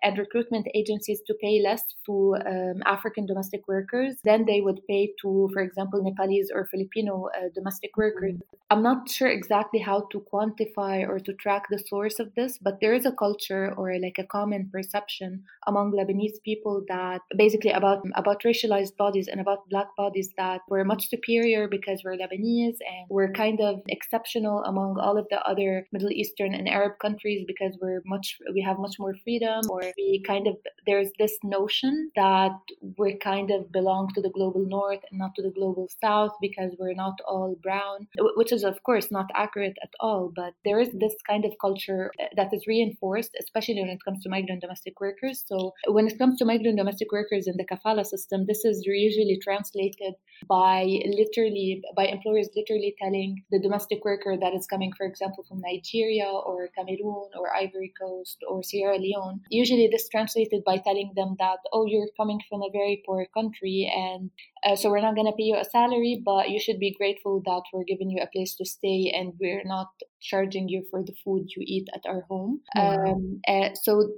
and 0.03 0.17
recruitment 0.17 0.67
agencies 0.75 1.21
to 1.27 1.34
pay 1.41 1.62
less 1.62 1.81
to 2.05 2.36
um, 2.45 2.81
African 2.86 3.25
domestic 3.25 3.67
workers 3.67 4.15
than 4.23 4.45
they 4.45 4.62
would 4.62 4.81
pay 4.88 5.13
to, 5.21 5.49
for 5.53 5.62
example, 5.62 6.03
Nepalese 6.03 6.51
or 6.53 6.65
Filipino 6.65 7.29
uh, 7.36 7.49
domestic 7.53 7.95
workers. 7.97 8.34
Mm-hmm. 8.34 8.55
I'm 8.71 8.84
not 8.84 9.10
sure 9.10 9.27
exactly 9.27 9.79
how 9.79 10.08
to 10.12 10.25
quantify 10.34 11.08
or 11.08 11.19
to 11.19 11.34
track 11.34 11.63
the 11.69 11.79
source 11.79 12.19
of 12.19 12.34
this, 12.36 12.58
but 12.60 12.79
there 12.81 12.93
is 12.93 13.05
a 13.05 13.12
culture 13.12 13.73
or 13.77 13.93
like 13.99 14.17
a 14.17 14.23
common 14.23 14.69
perception 14.71 15.43
among 15.67 15.91
Lebanese 15.91 16.41
people 16.43 16.84
that 16.88 17.21
basically 17.38 17.71
about 17.71 18.03
about 18.15 18.41
racialized 18.43 18.95
bodies 18.97 19.27
and 19.27 19.39
about 19.39 19.69
black 19.69 19.88
bodies 19.95 20.29
that 20.38 20.62
we're 20.69 20.84
much 20.84 21.10
superior 21.10 21.67
because 21.67 22.01
we're 22.03 22.17
Lebanese 22.17 22.77
and 22.91 23.05
we're 23.10 23.31
kind 23.31 23.62
of 23.62 23.81
exceptional 23.88 24.63
among 24.63 24.97
all 24.99 25.17
of 25.17 25.27
the 25.29 25.41
other 25.43 25.88
Middle 25.91 26.12
Eastern 26.12 26.53
and 26.53 26.67
Arab 26.67 26.93
countries 26.99 27.43
because 27.47 27.77
we're 27.81 28.01
much 28.05 28.38
we 28.53 28.62
have 28.62 28.79
much 28.79 28.95
more 28.99 29.13
freedom 29.23 29.62
or 29.69 29.81
we 29.97 30.23
kind 30.25 30.47
of 30.47 30.55
there's 30.86 31.10
this 31.19 31.38
notion 31.43 32.12
that 32.15 32.58
we 32.97 33.15
kind 33.17 33.51
of 33.51 33.71
belong 33.71 34.12
to 34.13 34.21
the 34.21 34.29
global 34.29 34.65
north 34.67 34.99
and 35.10 35.19
not 35.19 35.34
to 35.36 35.41
the 35.41 35.51
global 35.51 35.88
south 36.01 36.31
because 36.41 36.71
we're 36.79 36.93
not 36.93 37.17
all 37.27 37.55
brown 37.62 38.08
which 38.36 38.51
is 38.51 38.63
of 38.63 38.81
course 38.84 39.12
not 39.12 39.27
accurate 39.36 39.77
at 39.84 39.93
all 39.99 40.31
but 40.36 40.53
there 40.63 40.79
is 40.79 40.89
this 40.93 41.15
kind 41.27 41.45
of 41.45 41.51
culture 41.62 42.12
uh, 42.21 42.25
that 42.36 42.53
is 42.53 42.67
reinforced 42.67 43.36
especially 43.39 43.81
when 43.81 43.89
it 43.89 44.03
comes 44.03 44.21
to 44.23 44.29
migrant 44.29 44.62
domestic 44.62 44.99
workers. 44.99 45.43
So 45.45 45.73
when 45.88 46.08
it 46.08 46.17
comes 46.17 46.38
to 46.39 46.45
migrant 46.45 46.77
domestic 46.77 47.12
workers 47.12 47.47
in 47.47 47.58
the 47.58 47.65
kafala 47.65 48.05
system 48.05 48.45
this 48.47 48.65
is 48.65 48.84
usually 48.86 49.39
translated 49.41 50.13
by 50.47 50.84
literally 51.21 51.81
by 51.95 52.05
employers 52.05 52.49
literally 52.55 52.95
telling 53.01 53.43
the 53.51 53.60
domestic 53.60 54.03
worker 54.03 54.36
that 54.39 54.53
is 54.53 54.67
coming 54.67 54.91
for 54.97 55.05
example 55.05 55.43
from 55.47 55.62
Nigeria 55.62 56.25
or 56.25 56.69
Cameroon 56.77 57.29
or 57.39 57.55
Ivory 57.55 57.93
Coast 57.99 58.38
or 58.49 58.63
Sierra 58.63 58.97
Leone 58.97 59.41
usually 59.49 59.74
usually 59.75 59.89
this 59.91 60.09
translated 60.09 60.63
by 60.65 60.77
telling 60.77 61.11
them 61.15 61.35
that 61.39 61.57
oh 61.73 61.85
you're 61.85 62.07
coming 62.17 62.39
from 62.49 62.61
a 62.61 62.71
very 62.71 63.03
poor 63.05 63.25
country 63.33 63.91
and 63.95 64.29
uh, 64.65 64.75
so 64.75 64.89
we're 64.89 65.01
not 65.01 65.15
going 65.15 65.27
to 65.27 65.38
pay 65.38 65.43
you 65.43 65.55
a 65.55 65.63
salary 65.63 66.21
but 66.23 66.49
you 66.49 66.59
should 66.59 66.79
be 66.79 66.95
grateful 66.97 67.41
that 67.45 67.61
we're 67.73 67.83
giving 67.83 68.09
you 68.09 68.21
a 68.21 68.27
place 68.27 68.55
to 68.55 68.65
stay 68.65 69.13
and 69.15 69.33
we're 69.39 69.63
not 69.65 69.88
charging 70.25 70.67
you 70.67 70.83
for 70.89 71.03
the 71.03 71.13
food 71.23 71.47
you 71.55 71.63
eat 71.65 71.88
at 71.93 72.01
our 72.07 72.21
home. 72.29 72.61
Um, 72.75 73.41
uh, 73.47 73.69
so 73.75 74.09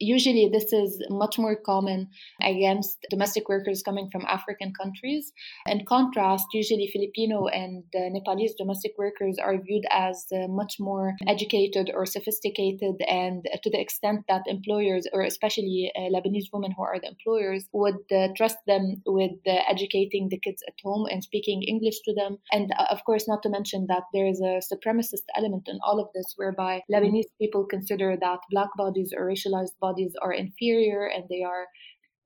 Usually, 0.00 0.48
this 0.52 0.72
is 0.72 1.02
much 1.08 1.38
more 1.38 1.56
common 1.56 2.08
against 2.42 2.98
domestic 3.10 3.48
workers 3.48 3.82
coming 3.82 4.08
from 4.10 4.24
African 4.28 4.72
countries. 4.74 5.32
In 5.66 5.84
contrast, 5.86 6.46
usually 6.52 6.90
Filipino 6.92 7.46
and 7.46 7.84
uh, 7.94 8.10
Nepalese 8.10 8.54
domestic 8.58 8.92
workers 8.98 9.38
are 9.38 9.56
viewed 9.56 9.84
as 9.90 10.26
uh, 10.32 10.48
much 10.48 10.76
more 10.80 11.14
educated 11.28 11.90
or 11.94 12.06
sophisticated, 12.06 12.96
and 13.08 13.44
to 13.62 13.70
the 13.70 13.80
extent 13.80 14.24
that 14.28 14.42
employers, 14.46 15.06
or 15.12 15.22
especially 15.22 15.92
uh, 15.96 16.10
Lebanese 16.10 16.50
women 16.52 16.72
who 16.76 16.82
are 16.82 16.98
the 17.00 17.08
employers, 17.08 17.64
would 17.72 18.02
uh, 18.12 18.28
trust 18.36 18.58
them 18.66 19.02
with 19.06 19.32
uh, 19.46 19.52
educating 19.70 20.28
the 20.28 20.40
kids 20.40 20.62
at 20.66 20.74
home 20.82 21.06
and 21.10 21.22
speaking 21.22 21.62
English 21.62 22.00
to 22.04 22.14
them. 22.14 22.38
And 22.50 22.72
uh, 22.78 22.86
of 22.90 23.04
course, 23.04 23.28
not 23.28 23.42
to 23.44 23.48
mention 23.48 23.86
that 23.88 24.04
there 24.12 24.26
is 24.26 24.40
a 24.40 24.60
supremacist 24.74 25.24
element 25.36 25.68
in 25.68 25.78
all 25.86 26.00
of 26.00 26.08
this, 26.14 26.34
whereby 26.36 26.82
Lebanese 26.92 27.30
people 27.40 27.64
consider 27.64 28.16
that 28.20 28.40
black 28.50 28.70
bodies 28.76 29.12
or 29.16 29.28
racialized 29.28 29.78
bodies 29.86 30.12
are 30.24 30.32
inferior 30.44 31.02
and 31.14 31.24
they 31.28 31.42
are 31.52 31.66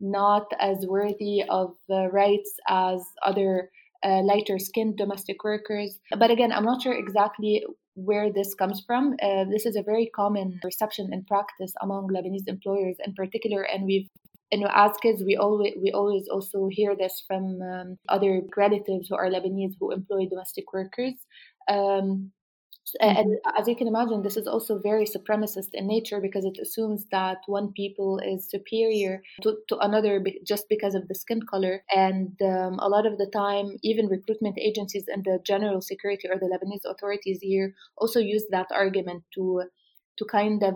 not 0.00 0.46
as 0.60 0.78
worthy 0.96 1.36
of 1.48 1.68
uh, 1.90 2.06
rights 2.22 2.52
as 2.68 3.00
other 3.30 3.70
uh, 4.06 4.22
lighter 4.30 4.58
skinned 4.58 4.96
domestic 4.96 5.38
workers. 5.42 5.98
But 6.22 6.30
again, 6.30 6.52
I'm 6.52 6.68
not 6.70 6.82
sure 6.82 6.96
exactly 7.04 7.64
where 7.94 8.32
this 8.32 8.54
comes 8.54 8.78
from. 8.86 9.16
Uh, 9.20 9.44
this 9.54 9.66
is 9.66 9.76
a 9.76 9.82
very 9.82 10.08
common 10.14 10.58
perception 10.62 11.08
and 11.12 11.26
practice 11.26 11.72
among 11.82 12.08
Lebanese 12.14 12.46
employers 12.46 12.96
in 13.06 13.12
particular, 13.14 13.62
and 13.62 13.84
we've 13.84 14.08
you 14.52 14.60
know, 14.60 14.70
as 14.74 14.92
kids, 15.02 15.22
we 15.22 15.36
always 15.36 15.74
we 15.82 15.90
always 15.92 16.26
also 16.34 16.68
hear 16.70 16.96
this 16.96 17.22
from 17.26 17.60
um, 17.60 17.98
other 18.08 18.40
relatives 18.56 19.08
who 19.08 19.16
are 19.16 19.28
Lebanese 19.28 19.74
who 19.78 19.92
employ 19.92 20.26
domestic 20.26 20.72
workers. 20.72 21.14
Um, 21.68 22.32
Mm-hmm. 23.00 23.18
And 23.18 23.38
as 23.58 23.68
you 23.68 23.76
can 23.76 23.88
imagine, 23.88 24.22
this 24.22 24.36
is 24.36 24.46
also 24.46 24.78
very 24.78 25.04
supremacist 25.04 25.70
in 25.74 25.86
nature 25.86 26.20
because 26.20 26.44
it 26.44 26.58
assumes 26.60 27.06
that 27.10 27.38
one 27.46 27.72
people 27.72 28.18
is 28.18 28.48
superior 28.48 29.22
to, 29.42 29.56
to 29.68 29.78
another 29.78 30.24
just 30.44 30.68
because 30.68 30.94
of 30.94 31.08
the 31.08 31.14
skin 31.14 31.40
color. 31.42 31.82
And 31.94 32.40
um, 32.42 32.78
a 32.78 32.88
lot 32.88 33.06
of 33.06 33.18
the 33.18 33.26
time, 33.26 33.76
even 33.82 34.06
recruitment 34.06 34.58
agencies 34.58 35.04
and 35.08 35.24
the 35.24 35.38
general 35.44 35.80
security 35.80 36.28
or 36.28 36.38
the 36.38 36.46
Lebanese 36.46 36.90
authorities 36.90 37.38
here 37.40 37.74
also 37.96 38.20
use 38.20 38.44
that 38.50 38.68
argument 38.72 39.24
to 39.34 39.64
to 40.18 40.24
kind 40.24 40.62
of 40.62 40.74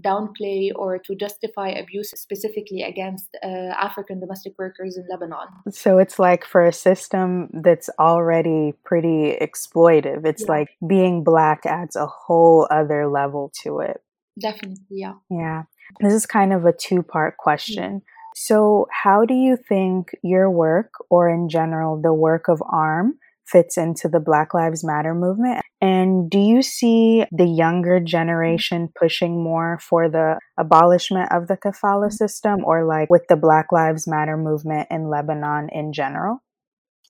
downplay 0.00 0.70
or 0.74 0.98
to 0.98 1.14
justify 1.14 1.68
abuse 1.68 2.10
specifically 2.10 2.82
against 2.82 3.28
uh, 3.44 3.46
African 3.46 4.20
domestic 4.20 4.54
workers 4.58 4.96
in 4.96 5.06
Lebanon. 5.10 5.48
So 5.70 5.98
it's 5.98 6.18
like 6.18 6.44
for 6.44 6.64
a 6.64 6.72
system 6.72 7.50
that's 7.52 7.90
already 7.98 8.74
pretty 8.84 9.36
exploitive, 9.40 10.26
it's 10.26 10.42
yeah. 10.42 10.52
like 10.52 10.68
being 10.86 11.24
black 11.24 11.66
adds 11.66 11.96
a 11.96 12.06
whole 12.06 12.66
other 12.70 13.08
level 13.08 13.52
to 13.62 13.80
it. 13.80 14.02
Definitely, 14.40 14.84
yeah. 14.90 15.14
Yeah. 15.30 15.62
This 16.00 16.12
is 16.12 16.26
kind 16.26 16.52
of 16.52 16.64
a 16.64 16.72
two 16.72 17.02
part 17.02 17.36
question. 17.36 17.84
Mm-hmm. 17.84 18.14
So, 18.36 18.86
how 18.92 19.24
do 19.24 19.34
you 19.34 19.56
think 19.56 20.14
your 20.22 20.48
work, 20.48 20.92
or 21.10 21.28
in 21.28 21.48
general, 21.48 22.00
the 22.00 22.14
work 22.14 22.46
of 22.46 22.62
ARM, 22.70 23.18
fits 23.44 23.76
into 23.76 24.08
the 24.08 24.20
Black 24.20 24.54
Lives 24.54 24.84
Matter 24.84 25.12
movement? 25.12 25.60
And 25.80 26.28
do 26.28 26.38
you 26.38 26.62
see 26.62 27.24
the 27.30 27.46
younger 27.46 28.00
generation 28.00 28.88
pushing 28.98 29.42
more 29.42 29.78
for 29.80 30.08
the 30.08 30.38
abolishment 30.58 31.30
of 31.30 31.46
the 31.46 31.56
kafala 31.56 32.12
system 32.12 32.64
or 32.64 32.84
like 32.84 33.10
with 33.10 33.26
the 33.28 33.36
Black 33.36 33.70
Lives 33.70 34.08
Matter 34.08 34.36
movement 34.36 34.88
in 34.90 35.08
Lebanon 35.08 35.68
in 35.70 35.92
general? 35.92 36.42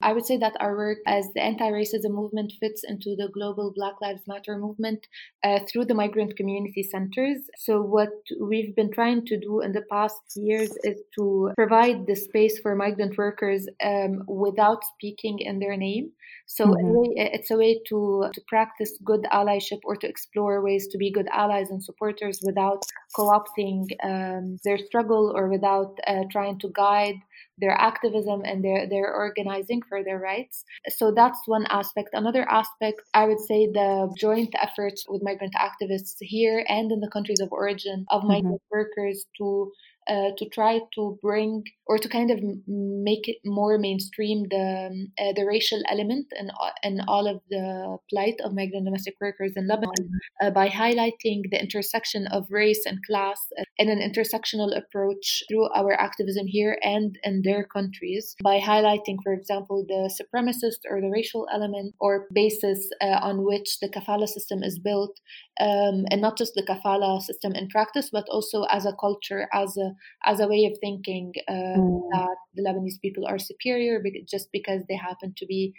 I 0.00 0.12
would 0.12 0.24
say 0.24 0.36
that 0.38 0.56
our 0.60 0.76
work 0.76 0.98
as 1.06 1.26
the 1.34 1.42
anti 1.42 1.70
racism 1.70 2.10
movement 2.10 2.52
fits 2.60 2.82
into 2.86 3.16
the 3.16 3.28
global 3.32 3.72
Black 3.74 3.94
Lives 4.00 4.22
Matter 4.26 4.56
movement 4.58 5.06
uh, 5.42 5.60
through 5.68 5.86
the 5.86 5.94
migrant 5.94 6.36
community 6.36 6.82
centers. 6.82 7.38
So, 7.58 7.82
what 7.82 8.10
we've 8.40 8.74
been 8.76 8.92
trying 8.92 9.26
to 9.26 9.38
do 9.38 9.60
in 9.60 9.72
the 9.72 9.82
past 9.90 10.20
years 10.36 10.70
is 10.84 11.00
to 11.18 11.50
provide 11.56 12.06
the 12.06 12.14
space 12.14 12.58
for 12.60 12.76
migrant 12.76 13.18
workers 13.18 13.66
um, 13.84 14.22
without 14.28 14.84
speaking 14.84 15.40
in 15.40 15.58
their 15.58 15.76
name. 15.76 16.12
So, 16.46 16.66
mm-hmm. 16.66 17.12
it's 17.16 17.50
a 17.50 17.56
way 17.56 17.80
to, 17.88 18.26
to 18.32 18.40
practice 18.46 18.98
good 19.04 19.24
allyship 19.32 19.80
or 19.84 19.96
to 19.96 20.08
explore 20.08 20.62
ways 20.62 20.86
to 20.88 20.98
be 20.98 21.10
good 21.10 21.28
allies 21.32 21.70
and 21.70 21.82
supporters 21.82 22.40
without 22.44 22.82
co 23.16 23.30
opting 23.30 23.86
um, 24.04 24.58
their 24.64 24.78
struggle 24.78 25.32
or 25.34 25.48
without 25.48 25.98
uh, 26.06 26.24
trying 26.30 26.58
to 26.60 26.70
guide 26.74 27.16
their 27.60 27.72
activism 27.72 28.42
and 28.44 28.64
their, 28.64 28.88
their 28.88 29.12
organizing 29.14 29.82
for 29.88 30.04
their 30.04 30.18
rights. 30.18 30.64
So 30.88 31.12
that's 31.14 31.40
one 31.46 31.66
aspect. 31.70 32.10
Another 32.12 32.48
aspect, 32.48 33.02
I 33.14 33.26
would 33.26 33.40
say 33.40 33.66
the 33.66 34.12
joint 34.18 34.54
efforts 34.60 35.04
with 35.08 35.22
migrant 35.22 35.54
activists 35.54 36.16
here 36.20 36.64
and 36.68 36.90
in 36.92 37.00
the 37.00 37.10
countries 37.10 37.40
of 37.40 37.52
origin 37.52 38.06
of 38.10 38.20
mm-hmm. 38.20 38.28
migrant 38.28 38.62
mm-hmm. 38.62 38.78
workers 38.78 39.26
to 39.38 39.72
uh, 40.08 40.30
to 40.36 40.48
try 40.48 40.80
to 40.94 41.18
bring 41.22 41.64
or 41.86 41.98
to 41.98 42.08
kind 42.08 42.30
of 42.30 42.38
make 42.66 43.28
it 43.28 43.38
more 43.44 43.78
mainstream 43.78 44.46
the 44.50 44.88
um, 44.90 45.12
uh, 45.18 45.32
the 45.34 45.44
racial 45.44 45.82
element 45.90 46.26
and 46.38 46.50
and 46.82 47.02
all 47.08 47.26
of 47.26 47.40
the 47.50 47.98
plight 48.10 48.34
of 48.44 48.54
migrant 48.54 48.84
domestic 48.84 49.14
workers 49.20 49.52
in 49.56 49.66
Lebanon 49.66 49.94
mm-hmm. 50.00 50.46
uh, 50.46 50.50
by 50.50 50.68
highlighting 50.68 51.42
the 51.50 51.60
intersection 51.60 52.26
of 52.28 52.46
race 52.50 52.84
and 52.86 52.98
class 53.04 53.38
in 53.78 53.88
an 53.88 54.00
intersectional 54.00 54.76
approach 54.76 55.42
through 55.48 55.68
our 55.74 55.92
activism 55.92 56.46
here 56.46 56.78
and 56.82 57.18
in 57.24 57.42
their 57.44 57.64
countries 57.64 58.34
by 58.42 58.58
highlighting, 58.58 59.16
for 59.22 59.32
example, 59.32 59.84
the 59.88 60.10
supremacist 60.18 60.80
or 60.90 61.00
the 61.00 61.10
racial 61.10 61.46
element 61.52 61.94
or 62.00 62.26
basis 62.32 62.88
uh, 63.00 63.18
on 63.22 63.44
which 63.44 63.78
the 63.80 63.88
kafala 63.88 64.26
system 64.26 64.62
is 64.62 64.78
built, 64.78 65.18
um, 65.60 66.04
and 66.10 66.20
not 66.20 66.36
just 66.36 66.54
the 66.54 66.62
kafala 66.62 67.20
system 67.20 67.52
in 67.52 67.68
practice, 67.68 68.10
but 68.12 68.26
also 68.28 68.64
as 68.64 68.84
a 68.84 68.94
culture, 69.00 69.48
as 69.52 69.76
a 69.76 69.94
as 70.24 70.40
a 70.40 70.48
way 70.48 70.64
of 70.64 70.78
thinking 70.80 71.32
uh, 71.48 71.52
mm. 71.52 72.00
that 72.12 72.36
the 72.54 72.62
Lebanese 72.62 73.00
people 73.00 73.26
are 73.26 73.38
superior 73.38 74.02
just 74.28 74.48
because 74.52 74.82
they 74.88 74.96
happen 74.96 75.34
to 75.36 75.46
be 75.46 75.74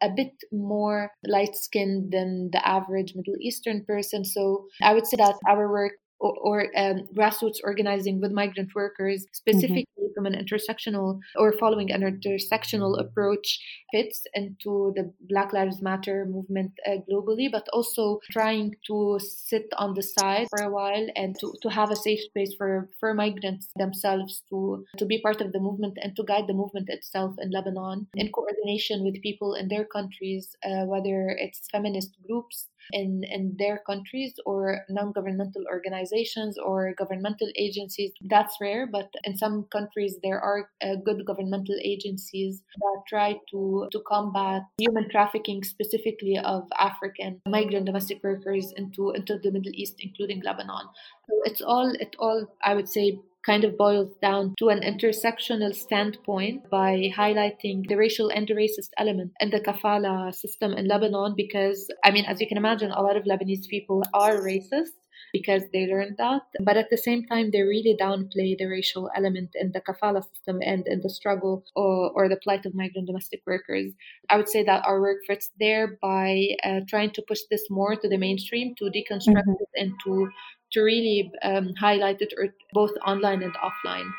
a 0.00 0.08
bit 0.08 0.32
more 0.52 1.10
light 1.26 1.54
skinned 1.54 2.12
than 2.12 2.50
the 2.52 2.66
average 2.66 3.14
Middle 3.16 3.34
Eastern 3.40 3.84
person. 3.84 4.24
So 4.24 4.66
I 4.80 4.94
would 4.94 5.06
say 5.06 5.16
that 5.16 5.34
our 5.48 5.70
work 5.70 5.92
or, 6.22 6.34
or 6.40 6.66
um, 6.76 7.08
grassroots 7.16 7.58
organizing 7.64 8.20
with 8.20 8.30
migrant 8.30 8.70
workers, 8.74 9.22
mm-hmm. 9.22 9.34
specifically 9.34 9.86
mm-hmm. 10.00 10.14
from 10.14 10.26
an 10.26 10.34
intersectional 10.34 11.18
or 11.36 11.52
following 11.52 11.90
an 11.90 12.02
intersectional 12.02 12.98
approach, 12.98 13.58
fits 13.90 14.22
into 14.34 14.92
the 14.96 15.12
Black 15.28 15.52
Lives 15.52 15.82
Matter 15.82 16.24
movement 16.24 16.72
uh, 16.86 16.98
globally, 17.10 17.50
but 17.50 17.66
also 17.72 18.20
trying 18.30 18.74
to 18.86 19.18
sit 19.20 19.66
on 19.76 19.94
the 19.94 20.02
side 20.02 20.46
for 20.50 20.62
a 20.64 20.70
while 20.70 21.06
and 21.16 21.36
to, 21.40 21.52
to 21.62 21.68
have 21.68 21.90
a 21.90 21.96
safe 21.96 22.20
space 22.20 22.54
for, 22.56 22.88
for 23.00 23.12
migrants 23.14 23.68
themselves 23.76 24.42
to, 24.48 24.84
to 24.98 25.04
be 25.04 25.20
part 25.20 25.40
of 25.40 25.52
the 25.52 25.60
movement 25.60 25.98
and 26.00 26.14
to 26.16 26.22
guide 26.22 26.46
the 26.46 26.54
movement 26.54 26.88
itself 26.88 27.34
in 27.38 27.50
Lebanon 27.50 28.06
in 28.14 28.30
coordination 28.30 29.04
with 29.04 29.20
people 29.22 29.54
in 29.54 29.68
their 29.68 29.84
countries, 29.84 30.54
uh, 30.64 30.84
whether 30.84 31.34
it's 31.38 31.66
feminist 31.72 32.10
groups 32.26 32.68
in, 32.92 33.22
in 33.30 33.54
their 33.58 33.82
countries 33.86 34.34
or 34.46 34.80
non-governmental 34.88 35.64
organizations 35.70 36.58
or 36.58 36.94
governmental 36.98 37.48
agencies. 37.56 38.12
That's 38.22 38.56
rare, 38.60 38.86
but 38.86 39.10
in 39.24 39.36
some 39.36 39.66
countries 39.70 40.16
there 40.22 40.40
are 40.40 40.68
uh, 40.82 40.96
good 41.04 41.24
governmental 41.26 41.76
agencies 41.82 42.62
that 42.76 43.02
try 43.08 43.38
to, 43.50 43.88
to 43.92 44.00
combat 44.06 44.62
human 44.78 45.08
trafficking 45.10 45.62
specifically 45.64 46.38
of 46.38 46.64
African 46.78 47.40
migrant 47.46 47.86
domestic 47.86 48.22
workers 48.22 48.72
into, 48.76 49.10
into 49.10 49.38
the 49.38 49.50
Middle 49.50 49.72
East, 49.74 49.96
including 50.00 50.42
Lebanon. 50.42 50.86
So 51.28 51.34
it's 51.44 51.60
all 51.60 51.92
it 52.00 52.16
all 52.18 52.46
I 52.64 52.74
would 52.74 52.88
say 52.88 53.18
kind 53.44 53.64
of 53.64 53.76
boils 53.76 54.12
down 54.20 54.54
to 54.58 54.68
an 54.68 54.80
intersectional 54.80 55.74
standpoint 55.74 56.68
by 56.70 57.10
highlighting 57.16 57.86
the 57.88 57.96
racial 57.96 58.28
and 58.28 58.46
the 58.46 58.54
racist 58.54 58.90
element 58.96 59.32
in 59.40 59.50
the 59.50 59.60
kafala 59.60 60.32
system 60.34 60.72
in 60.72 60.86
Lebanon 60.86 61.34
because, 61.36 61.88
I 62.04 62.10
mean, 62.10 62.24
as 62.24 62.40
you 62.40 62.46
can 62.46 62.56
imagine, 62.56 62.90
a 62.90 63.02
lot 63.02 63.16
of 63.16 63.24
Lebanese 63.24 63.66
people 63.68 64.02
are 64.14 64.36
racist 64.40 64.94
because 65.32 65.62
they 65.72 65.86
learned 65.86 66.16
that. 66.18 66.42
But 66.60 66.76
at 66.76 66.90
the 66.90 66.96
same 66.96 67.24
time, 67.26 67.50
they 67.50 67.62
really 67.62 67.96
downplay 68.00 68.56
the 68.56 68.66
racial 68.66 69.10
element 69.16 69.50
in 69.54 69.72
the 69.72 69.80
kafala 69.80 70.22
system 70.22 70.58
and 70.62 70.86
in 70.86 71.00
the 71.02 71.10
struggle 71.10 71.64
or, 71.74 72.10
or 72.14 72.28
the 72.28 72.36
plight 72.36 72.66
of 72.66 72.74
migrant 72.74 73.06
domestic 73.06 73.40
workers. 73.46 73.92
I 74.28 74.36
would 74.36 74.48
say 74.48 74.62
that 74.64 74.84
our 74.86 75.00
work 75.00 75.18
fits 75.26 75.50
there 75.58 75.98
by 76.02 76.48
uh, 76.62 76.80
trying 76.88 77.10
to 77.12 77.24
push 77.26 77.40
this 77.50 77.64
more 77.70 77.96
to 77.96 78.08
the 78.08 78.18
mainstream, 78.18 78.74
to 78.78 78.84
deconstruct 78.84 79.48
mm-hmm. 79.48 79.62
it 79.62 79.68
and 79.76 79.92
to 80.04 80.28
to 80.72 80.82
really 80.82 81.30
um, 81.42 81.74
highlight 81.78 82.20
it 82.20 82.32
both 82.72 82.92
online 83.06 83.42
and 83.42 83.54
offline. 83.54 84.10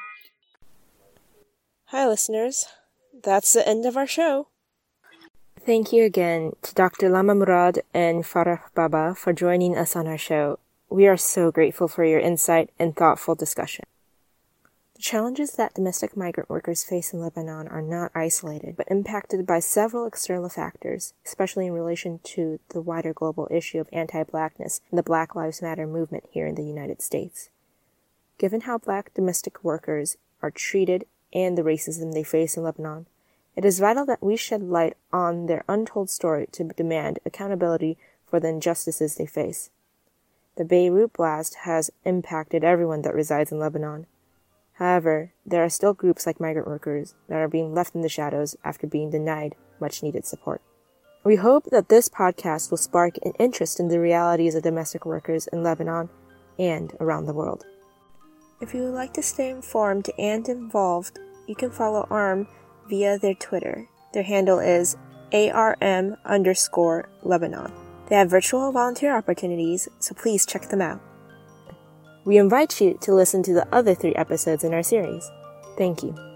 Hi, 1.85 2.07
listeners. 2.07 2.67
That's 3.23 3.53
the 3.53 3.67
end 3.67 3.85
of 3.85 3.97
our 3.97 4.07
show. 4.07 4.47
Thank 5.59 5.93
you 5.93 6.03
again 6.03 6.53
to 6.63 6.73
Dr. 6.73 7.09
Lama 7.09 7.33
Mourad 7.35 7.79
and 7.93 8.23
Farah 8.23 8.61
Baba 8.75 9.15
for 9.15 9.31
joining 9.31 9.77
us 9.77 9.95
on 9.95 10.07
our 10.07 10.17
show. 10.17 10.59
We 10.89 11.07
are 11.07 11.17
so 11.17 11.51
grateful 11.51 11.87
for 11.87 12.03
your 12.03 12.19
insight 12.19 12.69
and 12.77 12.95
thoughtful 12.95 13.35
discussion. 13.35 13.85
The 14.95 15.01
challenges 15.01 15.53
that 15.53 15.73
domestic 15.73 16.15
migrant 16.15 16.51
workers 16.51 16.83
face 16.83 17.13
in 17.13 17.19
Lebanon 17.19 17.67
are 17.67 17.81
not 17.81 18.11
isolated, 18.13 18.77
but 18.77 18.87
impacted 18.91 19.45
by 19.45 19.59
several 19.59 20.05
external 20.05 20.49
factors, 20.49 21.15
especially 21.25 21.65
in 21.65 21.73
relation 21.73 22.19
to 22.23 22.59
the 22.69 22.81
wider 22.81 23.11
global 23.11 23.47
issue 23.49 23.79
of 23.79 23.89
anti 23.91 24.23
blackness 24.23 24.81
and 24.91 24.97
the 24.99 25.03
Black 25.03 25.33
Lives 25.33 25.63
Matter 25.63 25.87
movement 25.87 26.25
here 26.29 26.45
in 26.45 26.53
the 26.53 26.63
United 26.63 27.01
States. 27.01 27.49
Given 28.37 28.61
how 28.61 28.77
black 28.77 29.11
domestic 29.15 29.63
workers 29.63 30.17
are 30.43 30.51
treated 30.51 31.05
and 31.33 31.57
the 31.57 31.63
racism 31.63 32.13
they 32.13 32.23
face 32.23 32.55
in 32.55 32.63
Lebanon, 32.63 33.07
it 33.55 33.65
is 33.65 33.79
vital 33.79 34.05
that 34.05 34.21
we 34.21 34.35
shed 34.35 34.61
light 34.61 34.95
on 35.11 35.47
their 35.47 35.63
untold 35.67 36.11
story 36.11 36.47
to 36.51 36.65
demand 36.65 37.17
accountability 37.25 37.97
for 38.27 38.39
the 38.39 38.49
injustices 38.49 39.15
they 39.15 39.25
face. 39.25 39.71
The 40.55 40.65
Beirut 40.65 41.13
blast 41.13 41.55
has 41.63 41.89
impacted 42.05 42.63
everyone 42.63 43.01
that 43.01 43.15
resides 43.15 43.51
in 43.51 43.57
Lebanon 43.57 44.05
However, 44.73 45.31
there 45.45 45.63
are 45.63 45.69
still 45.69 45.93
groups 45.93 46.25
like 46.25 46.39
migrant 46.39 46.67
workers 46.67 47.15
that 47.29 47.39
are 47.39 47.47
being 47.47 47.73
left 47.73 47.95
in 47.95 48.01
the 48.01 48.09
shadows 48.09 48.55
after 48.63 48.87
being 48.87 49.11
denied 49.11 49.55
much 49.79 50.01
needed 50.01 50.25
support. 50.25 50.61
We 51.23 51.35
hope 51.37 51.65
that 51.71 51.89
this 51.89 52.09
podcast 52.09 52.69
will 52.69 52.77
spark 52.77 53.17
an 53.23 53.33
interest 53.39 53.79
in 53.79 53.87
the 53.87 53.99
realities 53.99 54.55
of 54.55 54.63
domestic 54.63 55.05
workers 55.05 55.47
in 55.47 55.63
Lebanon 55.63 56.09
and 56.59 56.93
around 56.99 57.25
the 57.25 57.33
world. 57.33 57.65
If 58.61 58.73
you 58.73 58.83
would 58.83 58.93
like 58.93 59.13
to 59.13 59.21
stay 59.21 59.49
informed 59.49 60.09
and 60.17 60.47
involved, 60.49 61.19
you 61.47 61.55
can 61.55 61.71
follow 61.71 62.07
ARM 62.09 62.47
via 62.89 63.19
their 63.19 63.35
Twitter. 63.35 63.87
Their 64.13 64.23
handle 64.23 64.59
is 64.59 64.97
ARM 65.33 66.17
underscore 66.25 67.09
Lebanon. 67.21 67.71
They 68.07 68.15
have 68.15 68.29
virtual 68.29 68.71
volunteer 68.71 69.15
opportunities, 69.15 69.87
so 69.99 70.13
please 70.13 70.45
check 70.45 70.69
them 70.69 70.81
out. 70.81 71.01
We 72.25 72.37
invite 72.37 72.79
you 72.79 72.97
to 73.01 73.13
listen 73.13 73.43
to 73.43 73.53
the 73.53 73.67
other 73.73 73.93
three 73.93 74.15
episodes 74.15 74.63
in 74.63 74.73
our 74.73 74.83
series. 74.83 75.29
Thank 75.77 76.03
you. 76.03 76.32